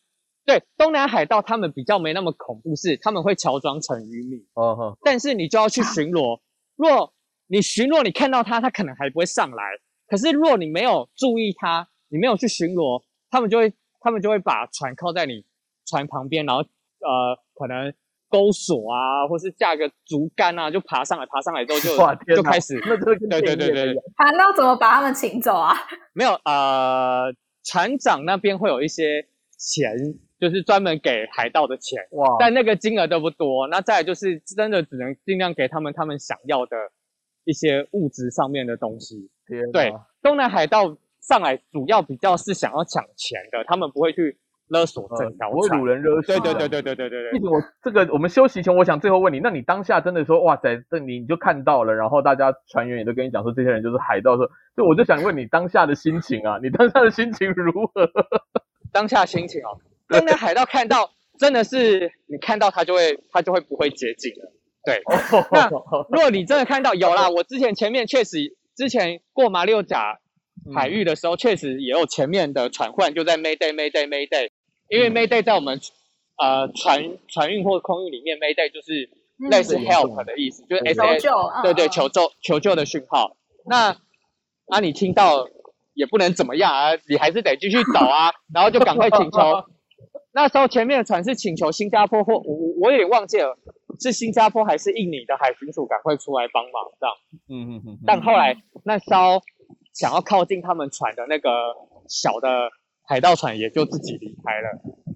[0.45, 4.45] 对东南海盗，他们比较没那么恐怖，是他们会乔装成渔民。
[4.55, 6.41] 哦哦，但是你就要去巡逻。
[6.75, 7.15] 若
[7.47, 9.63] 你巡逻，你看到他，他可能还不会上来。
[10.09, 15.47] 可是若你没有注意他，你没有去巡逻，他们就会他们就会把船靠在你
[15.87, 16.65] 船旁边，然后。
[17.05, 17.93] 呃，可能
[18.29, 22.75] 钩索啊，或是架个竹竿啊，就爬上来，爬上来之后就就开始。
[22.87, 23.95] 那对对对对。
[24.17, 25.75] 他那怎么把他们请走啊？
[26.15, 29.95] 没有，呃，船长那边会有一些钱。
[30.41, 32.37] 就是专门给海盗的钱，哇！
[32.39, 33.67] 但那个金额都不多。
[33.69, 36.77] 那再来就是真的只能尽量给他们他们想要的
[37.45, 39.31] 一些物质上面的东西。
[39.73, 39.91] 对，
[40.21, 44.37] 东南海盗上来主要比较是想要抢钱的，他们不会去
[44.69, 47.51] 勒索整条船，掳人勒索对对对对对对对对。
[47.51, 58.11] 我这个我们休息前，我想最后问你，那你当下真的说哇塞，这你你就看到了，然后大家船员也都跟你讲说这些人就是海盗，说，就我就想问你当下的心情啊，你当下的心情如何？
[58.93, 59.79] 当下心情哦。
[60.09, 64.53] 当那海盗看到真的是你看到他就会他就会不会接近了，
[64.85, 65.03] 对。
[65.51, 65.69] 那
[66.11, 70.19] 如果你真的看到有啦，我之前前面确实之前过马六甲
[70.75, 74.51] 海域的时候，确实也有前面的船患就在 Mayday Mayday Mayday，
[74.89, 75.79] 因为 Mayday 在我们
[76.37, 79.11] 呃船船运或空运里面 Mayday 就是
[79.51, 81.19] 类似 help 的意思，就是 S A
[81.63, 83.37] 对对求救求救的讯号。
[83.67, 83.97] 那
[84.69, 85.49] 啊你听到
[85.95, 89.39] 也不能怎么样啊，你还是得继续走啊，然后就赶快请求。
[90.33, 93.57] 那时候前面的船是请求新加坡或我我也忘记了
[94.01, 97.15] 是新加坡还是印尼的海巡署赶快出来帮忙这样。
[97.49, 97.99] 嗯嗯嗯。
[98.05, 99.41] 但后来那艘
[99.95, 101.49] 想要靠近他们船的那个
[102.09, 102.69] 小的
[103.07, 104.69] 海盗船也就自己离开了。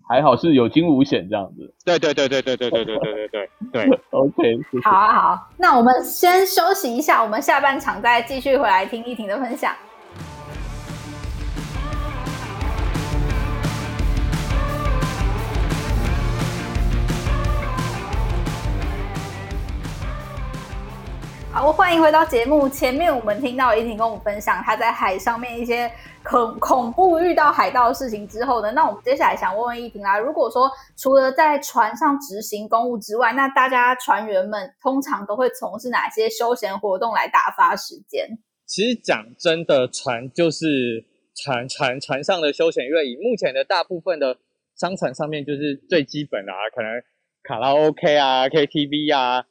[0.08, 1.74] 还好是有惊无险这样子。
[1.84, 3.50] 对对对对对对对对对对对
[3.86, 4.00] 对。
[4.10, 4.88] OK 谢谢。
[4.88, 9.74] 好啊好，那我们先休息一下，我们下半场再继续回来听一婷的分享。
[21.60, 22.68] 好，欢迎回到节目。
[22.68, 25.90] 前面我们听到一婷跟我们分享她在海上面一些
[26.22, 38.38] 恐恐怖遇到海盗的事情之后呢，那我们接下来想问问一婷啦，如果说除了在船上执行公务之外，那大家船员们通常都会从事哪些休闲活动来打发时间？
[38.64, 44.38] 其实讲真的，船就是船船船上的休闲，因为以目前的大部分的
[44.76, 47.02] 商船上面就是最基本的啊，可能
[47.42, 49.44] 卡拉 OK 啊、KTV 啊。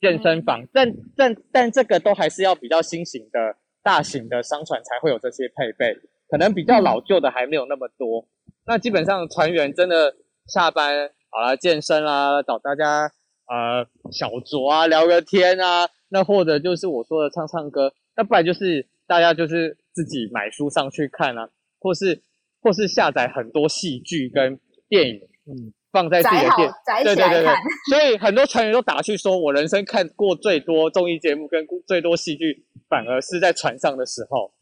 [0.00, 8.28] 健身房，但但但这个都还是要比较新型的大型的商船才会有这些配备，可能比较老旧的还没有那么多。
[8.66, 10.14] 那基本上船员真的
[10.46, 13.10] 下班好了，健身啦，找大家
[13.46, 22.22] 呃小酌啊，聊个天啊，那或者就是我说的唱唱歌，那不然就是大家就是自己买书上去看啊，或是
[22.60, 25.72] 或是下载很多戏剧跟电影，嗯。
[25.98, 26.70] 放在自己的店，
[27.02, 27.54] 对对对对，
[27.90, 34.52] 所以很多船员都打趣说，我人生看过最多综艺节目跟最多戏剧，反而是在船上的时候，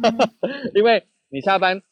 [0.74, 1.82] 因为你下班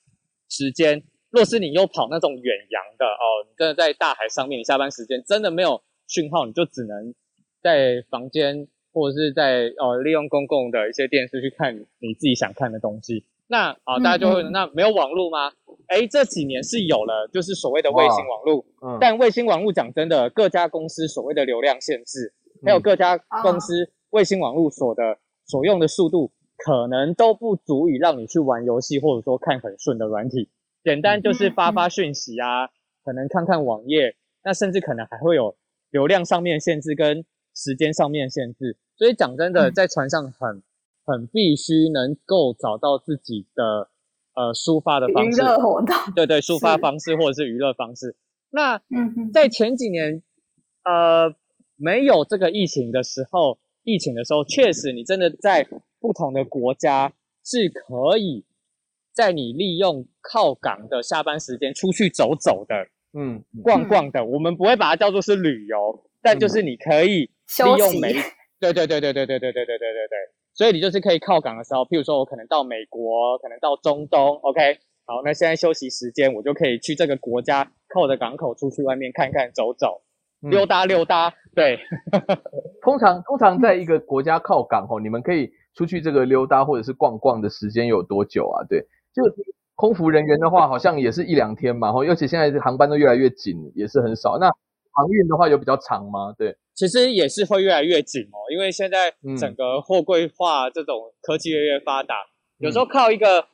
[0.49, 7.15] 时间，若是你又跑那种远洋的哦，你真的在大海上面，你下班时间真的没有讯号，你就只能
[7.63, 13.27] 在房间或者是在哦利用公共的一些电视去看你自己想看的东西。
[13.51, 15.51] 那啊，大家就会，那没有网络吗？
[15.89, 18.65] 哎，这几年是有了，就是所谓的卫星网络。
[18.81, 18.97] 嗯。
[19.01, 22.33] 但卫星网络讲真的，各家公司所谓的流量限制，
[22.65, 30.49] 还有各家公司卫星网络所的所用的速度，可能都不足以让你去玩游戏，或者说看很顺的软体。
[30.85, 32.69] 简单就是发发讯息啊，
[33.05, 35.57] 可能看看网页，那甚至可能还会有
[35.91, 38.77] 流量上面限制跟时间上面限制。
[38.97, 40.63] 所以讲真的，在船上很。
[41.05, 43.91] 很必须能够找到自己的
[44.35, 48.17] 呃抒发的方式，娱乐活动，对对，抒发方式或者是娱乐方式。
[48.51, 50.23] 那嗯，在前几年
[50.85, 51.35] 呃
[51.77, 55.67] 没有这个疫情的时候，疫情的时候确实你真的在
[55.99, 57.13] 不同的国家
[57.45, 58.45] 是可以
[59.13, 62.75] 在你利用靠港的下班时间出去走走的，
[63.19, 64.25] 嗯，逛逛的。
[64.25, 68.13] 我们不会把它叫做是旅游，但就是你可以利用每，
[68.61, 70.40] 对对对对对对对对对对对对。
[70.53, 80.03] 所以你就是可以靠港的时候，譬如说我可能到美国，可能到中东，OK，好，那现在休息时间，我就可以去这个国家靠着港口出去外面看看、走走、
[80.41, 81.33] 溜达溜达。
[81.55, 81.79] 对，
[82.83, 88.67] 通常通常在一个国家靠港吼，你们可以出去这个溜达或者是逛逛的时间有多久啊？
[88.69, 88.81] 对，
[89.15, 89.23] 就
[89.77, 94.37] 空服人员的话，好像也是一两天嘛，吼，尤其现在航班都越来越紧，也是很少。
[94.39, 94.51] 那
[94.93, 96.35] 航运的话有比较长吗？
[96.37, 96.57] 对。
[96.81, 102.15] 其实也是会越来越紧哦，因为现在整个货柜化这种科技越来越发达，
[102.59, 103.47] 嗯、有时候靠一个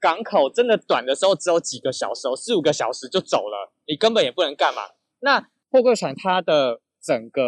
[0.00, 4.80] 港口真的短的时候只有几个小时，四五个小时就走了，你根本也不能干嘛。
[5.18, 7.42] 那货柜船它的整个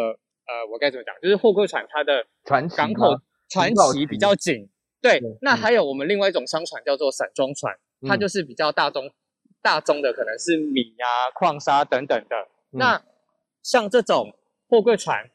[0.45, 1.15] 呃，我该怎么讲？
[1.23, 3.19] 就是货柜船它的船港口
[3.49, 4.69] 船期比较紧。
[5.01, 9.11] 对，那还有我们另外一种商船叫做散装船，嗯、它就是比较大宗
[9.63, 12.37] 大宗的，可能是米呀、啊、矿砂等等的。
[12.73, 13.03] 嗯、那
[13.63, 14.37] 像这种。
[14.73, 15.31] 货柜船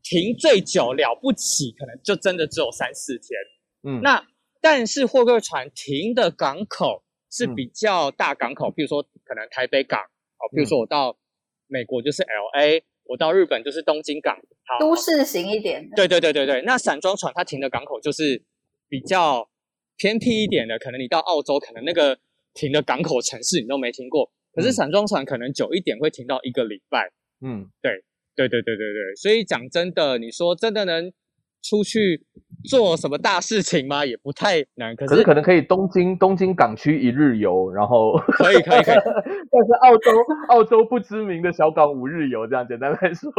[0.00, 3.36] 停最久了不起，可能就真的只有三四天。
[3.82, 4.24] 嗯，那
[4.60, 7.02] 但是货柜船停的港口
[7.32, 11.18] 是比较大港口，比、嗯、如说可能台北港哦，比如说我到
[11.66, 15.90] 美国就是 LA，、嗯、我到日本就是东京港，好，都市型一点。
[15.96, 18.40] 对对对对对，那散装船它停的港口就是
[18.88, 19.50] 比较
[19.96, 22.16] 偏僻一点的，可能你到澳洲，可能那个
[22.54, 27.10] 停的港口城市你都没听过，可是散装船可能久一点会停到一个礼拜。
[27.40, 28.04] 嗯，对。
[28.48, 31.12] 对对对对对，所以讲真的，你说真的能
[31.62, 32.24] 出去
[32.64, 34.04] 做什么大事情吗？
[34.06, 34.96] 也不太难。
[34.96, 38.94] 可是，可能可以东京东京港区一日游，然后可以可以可以。
[39.52, 40.10] 但是澳洲
[40.48, 43.30] 澳洲不知名的小港五日游，这样简单来说。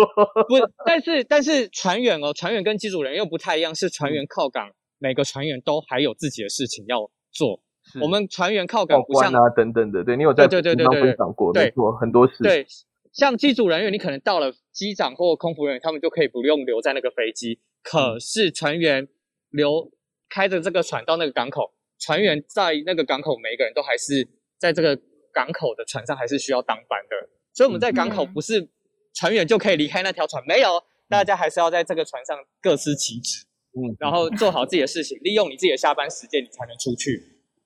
[0.48, 7.60] 不，但是但是船员哦，船员跟机组人又不太一样，是船员靠港，每个船员都还有自己的事情要做。
[8.00, 12.44] 我们船员靠港不像啊等等的，对你有在对对对对分享过，没错，很多事。
[12.44, 12.66] 对。
[13.14, 17.60] 像机组人员，你可能到了机长或空服人员，他们就可以不用留在那个飞机。
[17.84, 19.08] 可是船员
[19.50, 19.92] 留
[20.30, 24.98] 开着这个船到那个港口，船员在那个港口，每一个人都还是在这个
[25.34, 27.30] 港口的船上，还是需要当班的。
[27.54, 28.70] 所以我们在港口不是
[29.14, 37.22] 船员就可以离开那条船，没有，大家还是要在这个船上各司其职，嗯，然后做好自己的事情，利用你自己的下班时间，你才能出去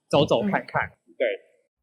[0.10, 0.90] 走走看看。
[1.20, 1.28] 对，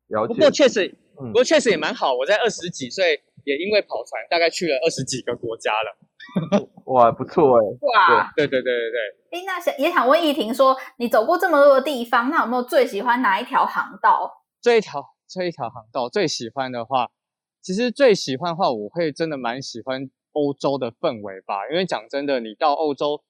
[0.09, 0.35] 了解。
[0.35, 2.13] 不过确实，不过确实也蛮好。
[2.13, 3.23] 我在二十几岁。
[3.45, 5.97] 也因为跑船，大概去了二十几个国家了。
[6.87, 7.65] 哇，不错哎！
[7.81, 9.41] 哇，对对对对对。
[9.41, 14.31] 诶，那想也想问易婷说，你走过这么多的地方，那有没有最喜欢哪一条航道？
[14.61, 17.11] 这一条这一条航道最喜欢的话，
[17.61, 21.69] 其实最喜欢的话，我会真的蛮喜欢欧洲的氛围吧。
[21.71, 23.23] 因为讲真的，你到欧洲，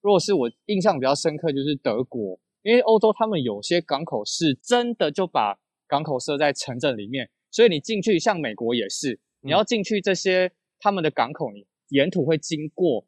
[0.00, 9.20] 如果是我印象比较深刻，就是德国，因为欧洲他们有些港口是真的就把港口设在城镇里面，所以你进去，像美国也是。
[9.40, 13.06] 你要进去这些他们的港口，你沿途会经过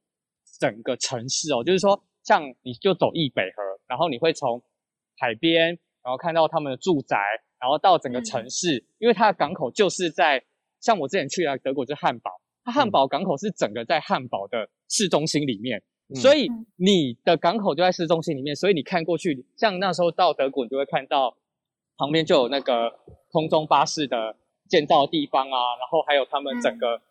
[0.59, 4.63] 整个城市哦，就是说，像你就走易北河，然后你会从
[5.19, 7.17] 海边，然后看到他们的住宅，
[7.61, 10.43] 然后到整个城市，嗯、因为它的港口就是在，
[10.81, 12.31] 像我之前去了德国，就是汉堡，
[12.65, 21.37] 它汉堡港口是整个在汉堡的市中心里面，嗯、所以你的港口就在市中心里面，所以你看过去，像那时候到德国，你就会看到
[21.97, 22.91] 旁边就有那个
[23.31, 24.37] 空中巴士的
[24.73, 27.03] 建造的地方啊，然后还有他们整个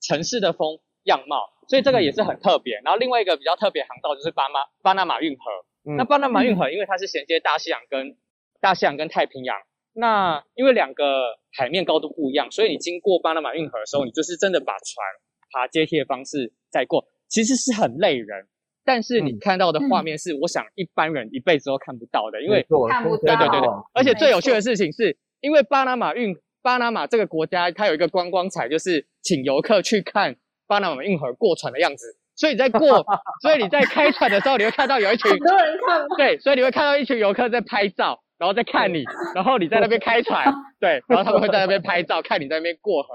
[0.00, 2.80] 城市的风样貌，所以这个也是很特别。
[2.82, 5.42] 然后另外一个比较特别航道就是巴马巴拿马运河。
[5.84, 8.16] 嗯、那巴拿马运河因为它是衔接大西洋跟
[8.58, 9.54] 大西洋跟太平洋，
[9.92, 15.04] 那因为两个海面高度不一样，所以你经过巴拿马运河的时候，你就是真的把船
[15.52, 18.48] 爬阶梯的方式再过，其实是很累人。
[18.82, 23.22] 但是你看到的画面是，我想一般人一辈子都看不到的，因为看不到。
[23.22, 32.16] 对对对对，而且最有趣的事情是，因为巴拿马运巴拿马这个国家，它有一个观光彩，就是请游客去看巴拿马运河过船的样子。
[32.36, 33.04] 所以你在过，
[33.42, 36.06] 所以你在开船的时候，你会看到有一群很多人看。
[36.16, 40.46] 对，所以你会看到一群游客在拍照，然后在看你，然后你在那边开船，
[40.80, 43.10] 对，然后他们会在那边拍照，看你在那边过河。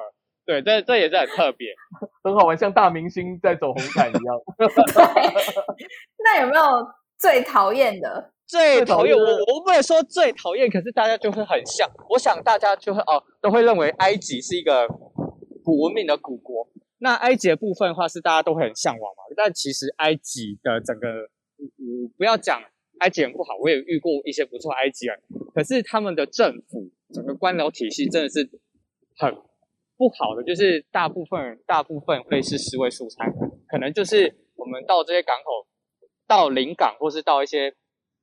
[0.45, 1.73] 对，这这也是很特别，
[2.23, 4.39] 很好玩，像大明星在走红毯一样。
[6.23, 6.63] 那有没有
[7.17, 8.31] 最讨厌的？
[8.47, 11.89] 最讨厌我，我不能说最讨厌，可是大家就会很像。
[12.09, 14.87] 我想大家就会哦，都会认为埃及是一个
[15.63, 16.67] 古文明的古国。
[16.99, 19.23] 那埃及的部分的话，是大家都会很向往嘛。
[19.35, 21.07] 但其实埃及的整个，
[21.57, 22.61] 我不要讲
[22.99, 25.19] 埃及人不好，我也遇过一些不错埃及人，
[25.53, 28.49] 可是他们的政府整个官僚体系真的是
[29.17, 29.35] 很。
[29.97, 33.31] 不好的就是大部分人，大部分会是尸位素餐，
[33.65, 35.65] 可能就是我们到这些港口，
[36.27, 37.73] 到临港或是到一些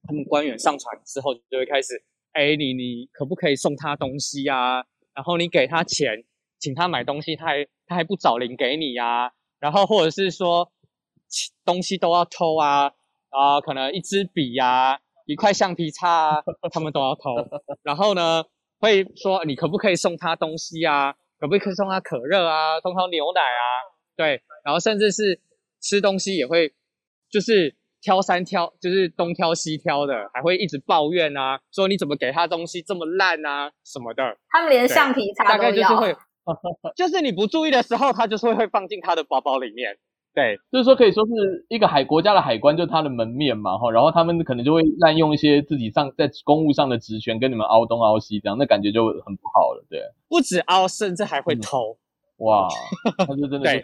[0.03, 4.85] 他们官员上船之后，就会开始，哎，你你可不可以送他东西啊？
[5.15, 6.25] 然后你给他钱，
[6.59, 9.33] 请他买东西，他还他还不找零给你呀？
[9.59, 10.73] 然后或者是说，
[11.65, 12.93] 东西都要偷啊
[13.31, 17.31] 啊，可能一支笔呀，一块橡皮擦啊，他们都要偷。
[17.83, 18.45] 然后呢，
[18.81, 21.15] 会说你可不可以送他东西啊？
[21.39, 23.63] 可不可以送他可乐啊，送他牛奶啊？
[24.17, 25.41] 对，然后甚至是
[25.81, 26.73] 吃东西也会，
[27.31, 34.37] 就是挑三挑，就是东挑西挑的，还会一直抱怨啊，说你怎么给他东西这么烂啊什么的。
[34.51, 35.51] 他们连橡皮擦都。
[35.51, 36.15] 大概就是会，
[36.97, 39.97] 就是你不注意的时候，他就是会会放进他的包包里面。
[40.35, 50.01] 对，就是说可以说是一个海国家的海关，就是他的门面嘛，哈，然后他们可能就会滥用一些自己上在公务上的职权，跟你们凹东凹西这样，那感觉就很不好了，对。
[50.29, 51.99] 不止凹，甚至还会偷，
[52.39, 52.69] 嗯、哇，
[53.19, 53.83] 他就真的是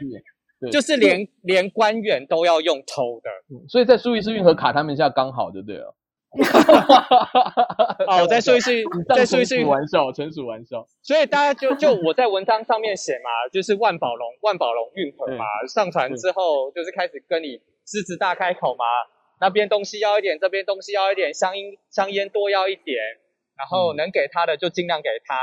[0.72, 3.30] 就是连连官员都要用偷的，
[3.68, 5.94] 所以在苏伊士运河卡他们一下刚好就对了。
[6.28, 7.96] 哈哈哈哈哈！
[8.06, 10.86] 哦，在苏伊士，在苏伊士玩笑，纯属玩笑。
[11.02, 18.84] 所以大家就就我在文章上面写嘛，就是万宝龙万宝龙运河嘛，上船之后就是开始跟你狮子大开口嘛，
[19.40, 22.98] 那边东西要一点，这边东西要一点，香烟香烟多要一点，
[23.56, 25.34] 然后能给他的就尽量给他。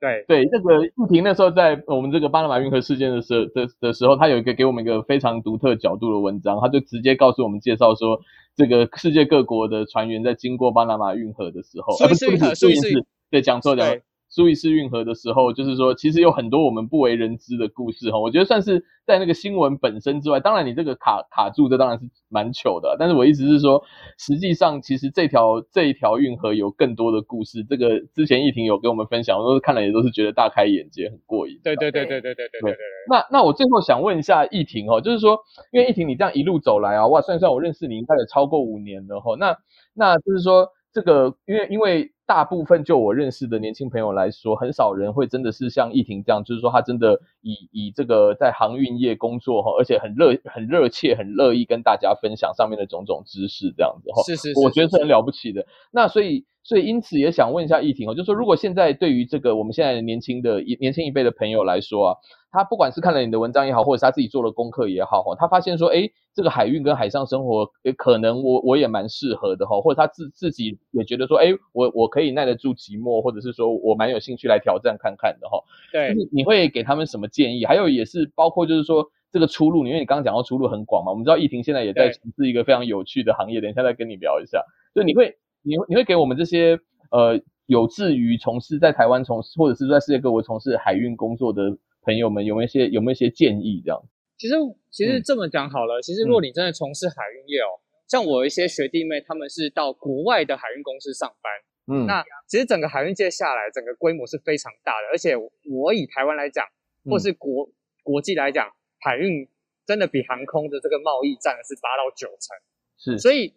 [0.00, 8.20] 对对，那个玉婷那时候在我们这个巴拿马运河事件的时候的的时候，他有一个给我们一个非常独特角度的文章，他就直接告诉我们介绍说。
[8.58, 13.98] 这个世界各国的船员在经过巴拿马运河的时候，苏伊士运河，苏伊士，对，讲错了。
[14.36, 18.18] 苏伊士运河的时候，就是说，其实有很多我们不为人知的故事哈。
[18.18, 22.96] 我觉得算是在那个新闻本身之外，当然你这个卡卡住，这当然是蛮糗的。
[22.98, 23.82] 但是我意思是说，
[24.18, 27.64] 实际上其实这条这一条运河有更多的故事。
[27.64, 31.58] 这个之前易婷有跟我们分享，我都是看了也都是觉得大开眼界，很过瘾。
[31.64, 32.76] 对对对对对对对对。
[33.08, 35.38] 那那我最后想问一下易婷哦，就是说，
[35.72, 39.34] 因为易婷你这样一路走来啊，哇，算算我认识你应该也超过五年了哈。
[39.38, 39.56] 那
[39.94, 40.68] 那就是说。
[40.96, 55.66] 这个，因为因为大部分就我认识的年轻朋友来说，很少人会真的是像易婷这样，就是说他真的以以这个在航运业工作哈，而且很热很热切很乐意跟大家分享上面的种种知识这样子哈，是是，是，我觉得是很了不起的。
[55.92, 62.16] 那所以所以因此也想问一下易婷哦，就是说如果现在对于这个我们现在年轻的一年轻一辈的朋友来说啊。
[62.52, 75.58] 他不管是看了你的文章也好，或者是他自己做了功课也好，哈，他发现说，哎，这个海运跟海上生活，也，可能我我也蛮适合的，哈，或者他自自己也觉得说，哎，我我可以耐得住寂寞，或者是说我蛮有兴趣来挑战看看的，哈。
[75.92, 77.66] 对，就是你会给他们什么建议？
[77.66, 84.64] 还有也是包括就是说这个出路，因为你刚刚讲到出路很广嘛，我们知道易婷现在也在从事一个非常有趣的行业，等一下再跟你聊一下。
[84.94, 85.36] 就你会，
[85.66, 86.78] 你你会给我们这些
[87.10, 91.76] 呃有志于从事在台湾从事，或者是在世界各国从事海运工作的。
[92.06, 93.82] 朋友们有没有一些有没有一些建议？
[93.84, 94.00] 这样，
[94.38, 94.54] 其实
[94.92, 101.52] 其实这么讲好了，嗯、其实如果你真的从事海运业哦，嗯、像我有一些学弟妹，他们是到国外的海运公司上班，
[101.88, 106.64] 嗯，那其实整个海运界下来，整个规模是非常大的，而且我以台湾来讲，
[107.10, 107.72] 或是国、嗯、
[108.04, 109.48] 国际来讲，海运
[109.84, 112.56] 真的比航空的这个贸易占的是八到九成，
[112.96, 113.52] 是，所以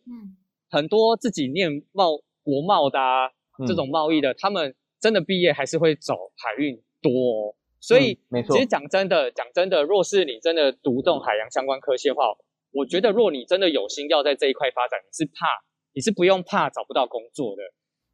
[0.69, 3.29] 很多自己念贸国贸的啊，
[3.67, 7.55] 这种贸易的，嗯、他们真的毕业还是会走海运多哦。
[7.79, 8.55] 所以，嗯、没错。
[8.55, 12.23] 其实讲真的，讲真的，若是你真的读这种海洋相关科系的话，
[12.71, 15.47] 我觉得，若你真的有心要在这一块发展，你是怕，
[15.93, 17.63] 你是不用怕找不到工作的，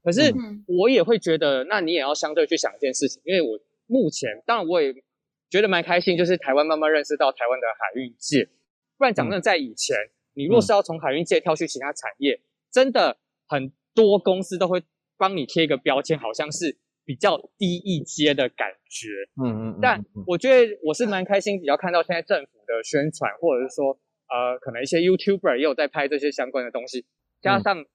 [0.04, 0.32] 可是
[0.68, 4.94] 我也会觉得，那你也要相对去想一件事情，因为我目前当然我也
[5.50, 8.48] 觉得蛮开心，就是台湾慢慢认识到台湾的海运界。
[8.98, 9.98] 不然讲真的，在以前，
[10.36, 12.40] 你若是要从海运界跳去其他产业，
[12.72, 13.18] 真的
[13.48, 14.84] 很多公司都会
[15.18, 19.08] 帮你贴一个标签，好像是比较低一阶的感觉。
[19.42, 19.80] 嗯嗯。
[19.82, 27.06] 但我觉得我是蛮开心，比较看到现在政府的宣传，或者是说，呃，可能一些 YouTuber 也有在拍这些相关的东西，
[27.42, 27.86] 加上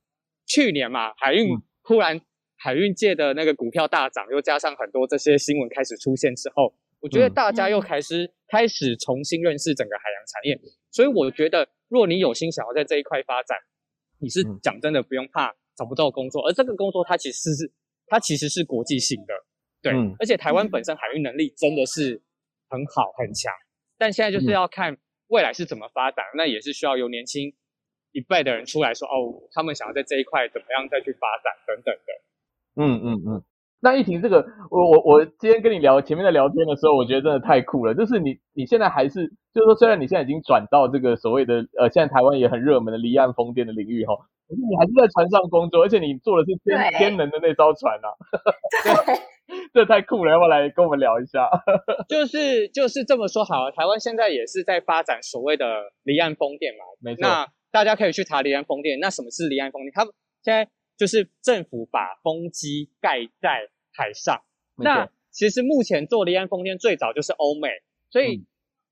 [0.47, 1.49] 去年嘛，海运
[1.84, 2.20] 突然
[2.57, 13.59] 海运界的那个股票大涨，又加上很多这些新闻开始出现之后，我觉得大家又开始开始重新认识整个海洋产业，所以我觉得，若你有心想要在这一块发展，
[14.18, 17.72] 你是讲真的不用怕找不到工作，而这个工作它其实是
[18.07, 19.34] 它其实是国际性的，
[19.82, 22.22] 对，而且台湾本身海运能力真的是
[22.68, 23.53] 很好很强。
[23.96, 24.98] 但现在就是要看
[25.28, 27.55] 未来是怎么发展，那也是需要由年轻
[28.12, 32.12] 一辈的人出来说哦，他们想要在这一块怎么样再去发展等等的。
[32.76, 33.44] 嗯嗯嗯。
[33.83, 37.95] 那一婷这个，我我我今天跟你聊前面的聊天的时候，我觉得真的太酷了。
[37.95, 44.14] 就是你你现在还是，就是说虽然你现在已经转到这个所谓的呃，现在台湾也很热门的离岸风电的领域哈，
[44.49, 48.09] 可是你还是在船上工作，而且你坐的是天天能的那艘船啊。
[48.85, 49.20] 对。
[49.74, 51.51] 这太酷了，要不要来跟我们聊一下？
[52.09, 55.66] 就是就是这么说好了，台湾现在也是在发展所谓的
[56.05, 56.85] 离岸风电嘛。
[57.03, 57.22] 没错。
[57.22, 59.01] 那大家可以去查离岸风电。
[59.01, 59.91] 那什么是离岸风电？
[59.93, 60.05] 它
[60.45, 60.68] 现在
[61.01, 64.42] 就是政府把风机盖在海上。
[64.76, 67.68] 那其实目前做离岸风电最早就是欧美，
[68.11, 68.46] 所以、嗯、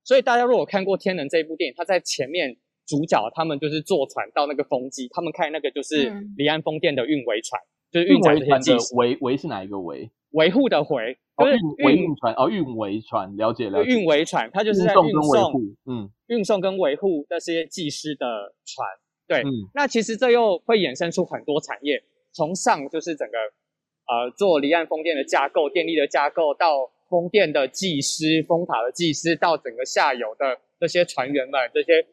[0.04, 2.56] 所以大家如果看过《天能》这一部电影，他在前面
[2.86, 10.10] 主角他们就是坐船到那个风机，他们开那个就是离岸风电的运维船，就是运维船的维维是哪一个维？
[10.30, 13.84] 维护的维，就是运运船哦，运维船，了解了。
[13.84, 15.52] 运维船，它就是在运送，
[15.84, 18.88] 嗯，运送跟维护那些技师的船。
[19.28, 22.02] 对，嗯，那其实这又会衍生出很多产业，
[22.32, 32.06] 从上就是整个呃做离岸风电的架构、电力的架构，到风电的技师、风塔的技师，到整个下游的这些船员们、这些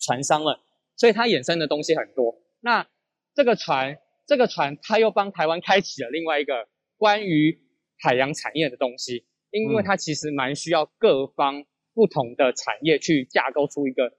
[0.00, 0.56] 船商们，
[0.96, 2.34] 所以它衍生的东西很多。
[2.60, 2.86] 那
[3.34, 6.66] 这个船，这个船，它又帮台湾开启了另外一个。
[6.98, 7.60] 关于
[7.98, 14.14] 海洋产业的东西，因为它其实蛮需要各方不同的产业去架构出一个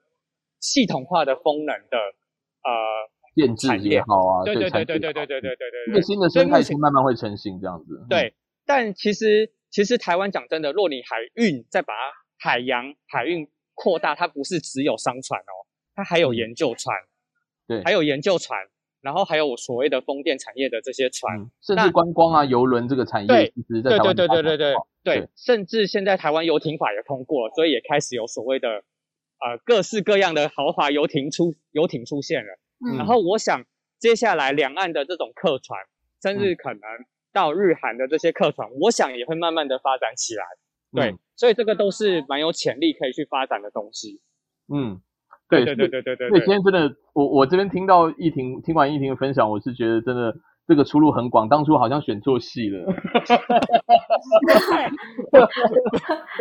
[0.60, 1.98] 系统化的风能的
[2.68, 8.06] 呃电制也好啊，对对对对对对对对对对，一个新的生态系慢慢会成型这样子。
[8.10, 11.94] 对，但其实其实台湾讲真的，若你海运再把
[12.38, 15.54] 海洋海运扩大，它不是只有商船哦，
[15.96, 16.96] 它还有研究船，
[17.68, 18.60] 对，还有研究船。
[19.00, 28.84] 然后还有所谓的风电产业的这些船，嗯、甚至观光啊、游轮这个产业，对，其实在台湾对对对对对对对，对，甚至现在台湾游艇法也通过了，所以也开始有所谓的
[29.40, 32.60] 呃各式各样的豪华游艇出游艇出现了。
[32.86, 33.64] 嗯、然后我想
[34.00, 35.80] 接下来两岸的这种客船，
[36.22, 36.82] 甚至可能
[37.34, 40.44] 到日韩的这些客船，嗯、我想也会慢慢的发展起来。
[40.92, 44.22] 对，嗯、所以这个都是蛮有潜力可以去发展的东西。
[44.74, 45.02] 嗯。
[45.50, 50.36] 对对对对对对，所以今天真的，我我这边听到一婷，听完一婷的分享，我是觉得真的
[50.68, 52.86] 这个出路很广，当初好像选错戏了。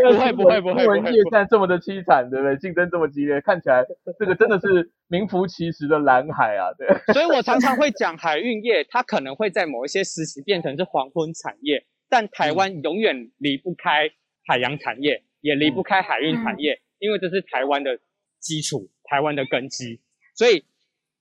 [0.03, 2.57] 不会不会不会，新闻业现在这么的凄惨，对不对？
[2.57, 3.85] 竞争这么激烈，看起来
[4.19, 6.87] 这个真的是名副其实的蓝海啊，对。
[7.15, 14.11] 所以我常常会讲海运业，它可能会在某一些时期变成是黄昏产业，但台湾永远离不开
[14.47, 17.99] 海洋产业，也离不开海运产业，因为这是台湾的
[18.41, 18.89] 基础。
[19.09, 20.01] 台湾的根基，
[20.35, 20.65] 所以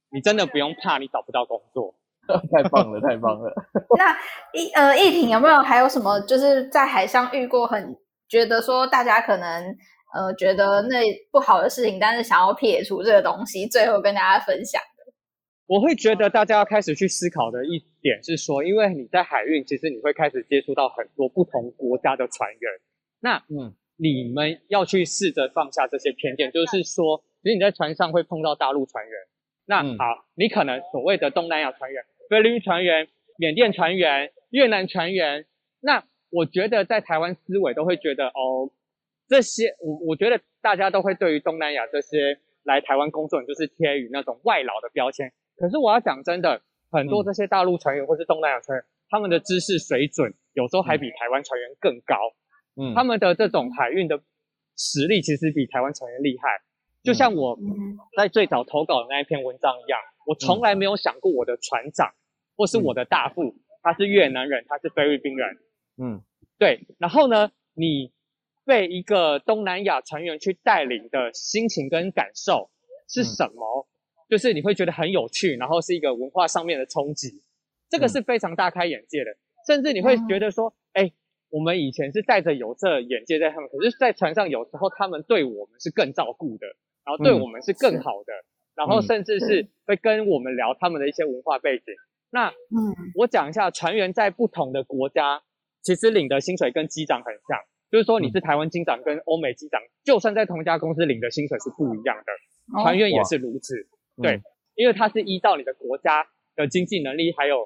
[0.09, 1.93] 你真的不用怕，你找不到工作。
[2.51, 3.53] 太棒了，太棒了。
[3.97, 4.15] 那
[4.53, 7.95] 一呃，一婷有没有还有什么，就是在海上遇过很
[8.27, 9.63] 觉得说大家可能
[10.13, 15.13] 呃觉得那不好的事情，但是想要撇除这个东西，最后跟大家分享的？
[15.67, 22.71] 我会觉得大家要开始去思考的一点是说，因为你在海运，其实你会开始接触到很多不同国家的船员，
[23.19, 27.23] 那嗯，你们要去试着放下这些偏见，就是说。
[27.45, 29.13] 其实你在船上会碰到大陆船员，
[29.67, 33.07] 那好，你可能所谓的东南亚船员、菲律宾船员、
[33.37, 35.45] 缅甸船员、越南船员，
[35.81, 38.71] 那我觉得在台湾思维都会觉得哦，
[39.27, 45.31] 这些我我觉得大家都会对于东南亚这些来台湾工作人就是贴于那种外劳的标签。
[45.57, 46.61] 可是我要讲真的，
[46.91, 52.15] 很多这些大陆船员或是东南亚船员，他们的知识水准有时候还比台湾船员更高，
[52.75, 54.19] 嗯，他们的这种海运的
[54.75, 56.61] 实力其实比台湾船员厉害。
[57.03, 57.57] 就像我
[58.17, 62.13] 在最早投稿的那一篇文章一样，我从来没有想过我的船长
[62.57, 65.57] 或是我的大副，他是越南人，他是菲律宾人。
[65.97, 66.21] 嗯，
[66.57, 66.87] 对。
[66.97, 68.11] 然后呢，你
[68.65, 72.69] 被一个东南亚船员去带领的心情跟感受
[73.07, 73.87] 是什么？
[74.27, 77.43] 就是你会觉得很有趣，然后是一个文化上面的冲击。
[77.89, 81.11] 这个是非常大开眼界的，甚至你会觉得说，哎，
[81.49, 86.65] 我们以前是戴着有色眼界在他们，可是，在船上有时候他们对我们是更照顾的，
[87.05, 88.33] 然后对我们是更好的，
[88.75, 91.85] 然后甚至是会跟我们聊他们的一些文化背景。
[92.31, 95.41] 那，嗯，我讲一下，船员在不同的国家，
[95.81, 97.59] 其实领的薪水跟机长很像，
[97.89, 103.87] 就是说你是台湾机长跟欧美机长，就算在同一家公司领的薪水是不一样的，船员也是如此，
[104.21, 104.41] 对，
[104.75, 107.65] 因为它是依照你的国家的经济能力还有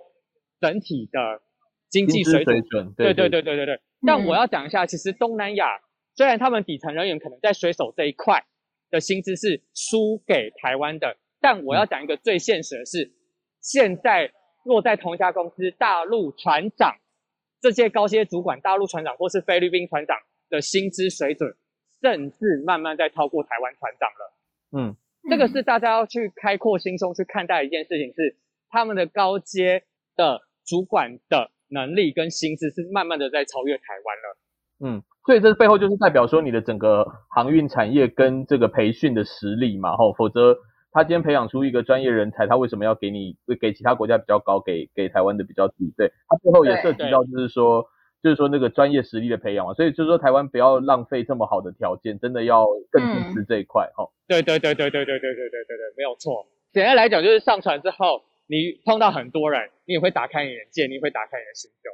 [0.61, 1.41] 整体的
[1.89, 3.41] 经济水准，对对对。
[3.41, 3.79] 对对对。
[4.05, 5.79] 但我要讲一下，其实东南亚
[6.15, 8.45] 虽然他们底层人员可能在水手这一块
[8.89, 13.11] 的薪资是输给台湾的，但我要讲一个最现实的是，
[13.61, 14.31] 现在。
[14.65, 16.97] 落在同一家公司，大陆船长
[17.61, 20.17] 这些高阶主管，大陆船长或是菲律宾船长
[20.49, 21.55] 的薪资水准，
[22.01, 24.33] 甚至慢慢在超过台湾船长了。
[24.77, 24.95] 嗯，
[25.29, 28.35] 这个是大家要去开阔心胸去看待一件事情，是
[28.69, 29.85] 他们的高阶
[30.17, 34.37] 的主管的能力跟薪资是慢慢的在超越台湾了。
[34.81, 40.57] 嗯，所以这背后就是代表说你的整个航运产业跟这个培训的实力嘛，吼，否则。
[40.91, 45.93] 他今天培养出一个专业人才，他为什么要给你给其他国家比较高，给给台湾的比较低？
[45.95, 47.85] 对，他背后也涉及到就是说，
[48.23, 49.75] 就是说那个专业实力的培养嘛。
[49.75, 54.09] 所以就是说，台湾不要浪费这么好的条件，真的要更重视这一块哈。
[54.27, 56.47] 对对对对对对对对对对对，没有错。
[56.73, 61.93] 简单来讲，就是上船之后，你碰到很多人，你也会打开你眼界，你会打开你的心胸。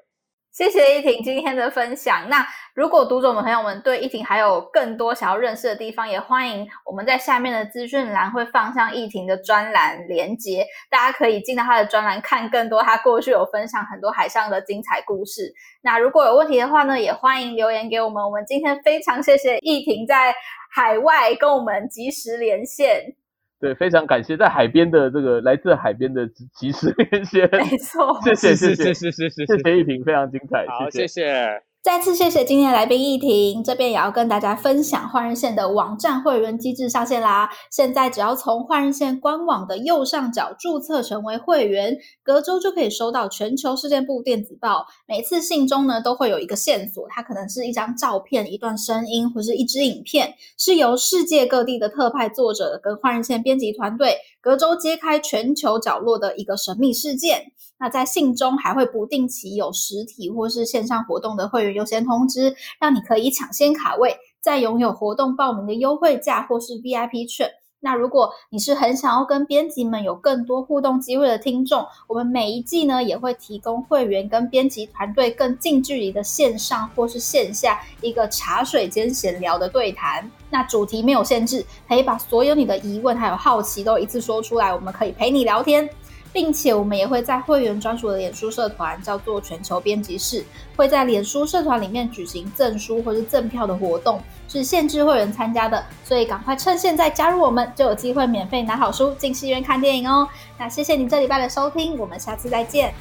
[0.56, 2.30] 谢谢依婷今天的分享。
[2.30, 12.82] 那如果读者们朋友们对依婷还有更多想要认识的地方，也欢迎我们在下面的资讯栏会放上依婷的专栏连接，大家可以进到她的专栏看更多。
[12.82, 15.53] 她过去有分享很多海上的精彩故事。
[15.82, 18.24] 那如果有问题的话呢，也欢迎留言给我们。
[18.24, 20.34] 我们今天非常谢谢依婷在
[20.74, 23.18] 海外跟我们及时连线。
[23.66, 28.93] 对，非常感谢在海边的这个来自海边的及时连线，没错，谢谢谢谢。
[28.93, 31.63] 谢谢谢谢依婷，非常精彩，好，谢谢。
[31.86, 37.48] 再次谢谢今天的来宾依婷，这边也要跟大家分享换日线的网站会员机制上线啦！
[37.70, 44.88] 现在只要从换日线官网的右上角注册成为会员，隔周就可以收到全球事件部电子报。
[45.08, 57.52] 每次信中呢都会有一个线索，它可能是一张照片、一段声音或是一支影片，是由世界各地的特派作者跟换日线编辑团队隔周揭开全球角落的一个神秘事件。
[57.78, 67.50] 那在信中还会不定期有实体或是线上活动的会员优先通知，让你可以抢先卡位，再拥有活动报名的优惠价或是 VIP 券。
[67.82, 80.28] 那如果你是很想要跟编辑们有更多互动机会的听众，我们每一季呢也会提供会员跟编辑团队更近距离的线上或是线下一个茶水间闲聊的对谈。
[80.50, 85.88] 那主题没有限制，可以把所有你的疑问还有好奇都一次说出来，我们可以陪你聊天。
[86.36, 90.44] 并且我们也会在会员专属的脸书社团，叫做全球编辑室，
[90.76, 100.28] 会在脸书社团里面举行赠书或是赠票的活动，是限制会员参加的，所以赶快趁现在加入我们，就有机会免费拿好书进戏院看电影哦。
[100.58, 102.94] 那谢谢你这礼拜的收听，我们下次再见。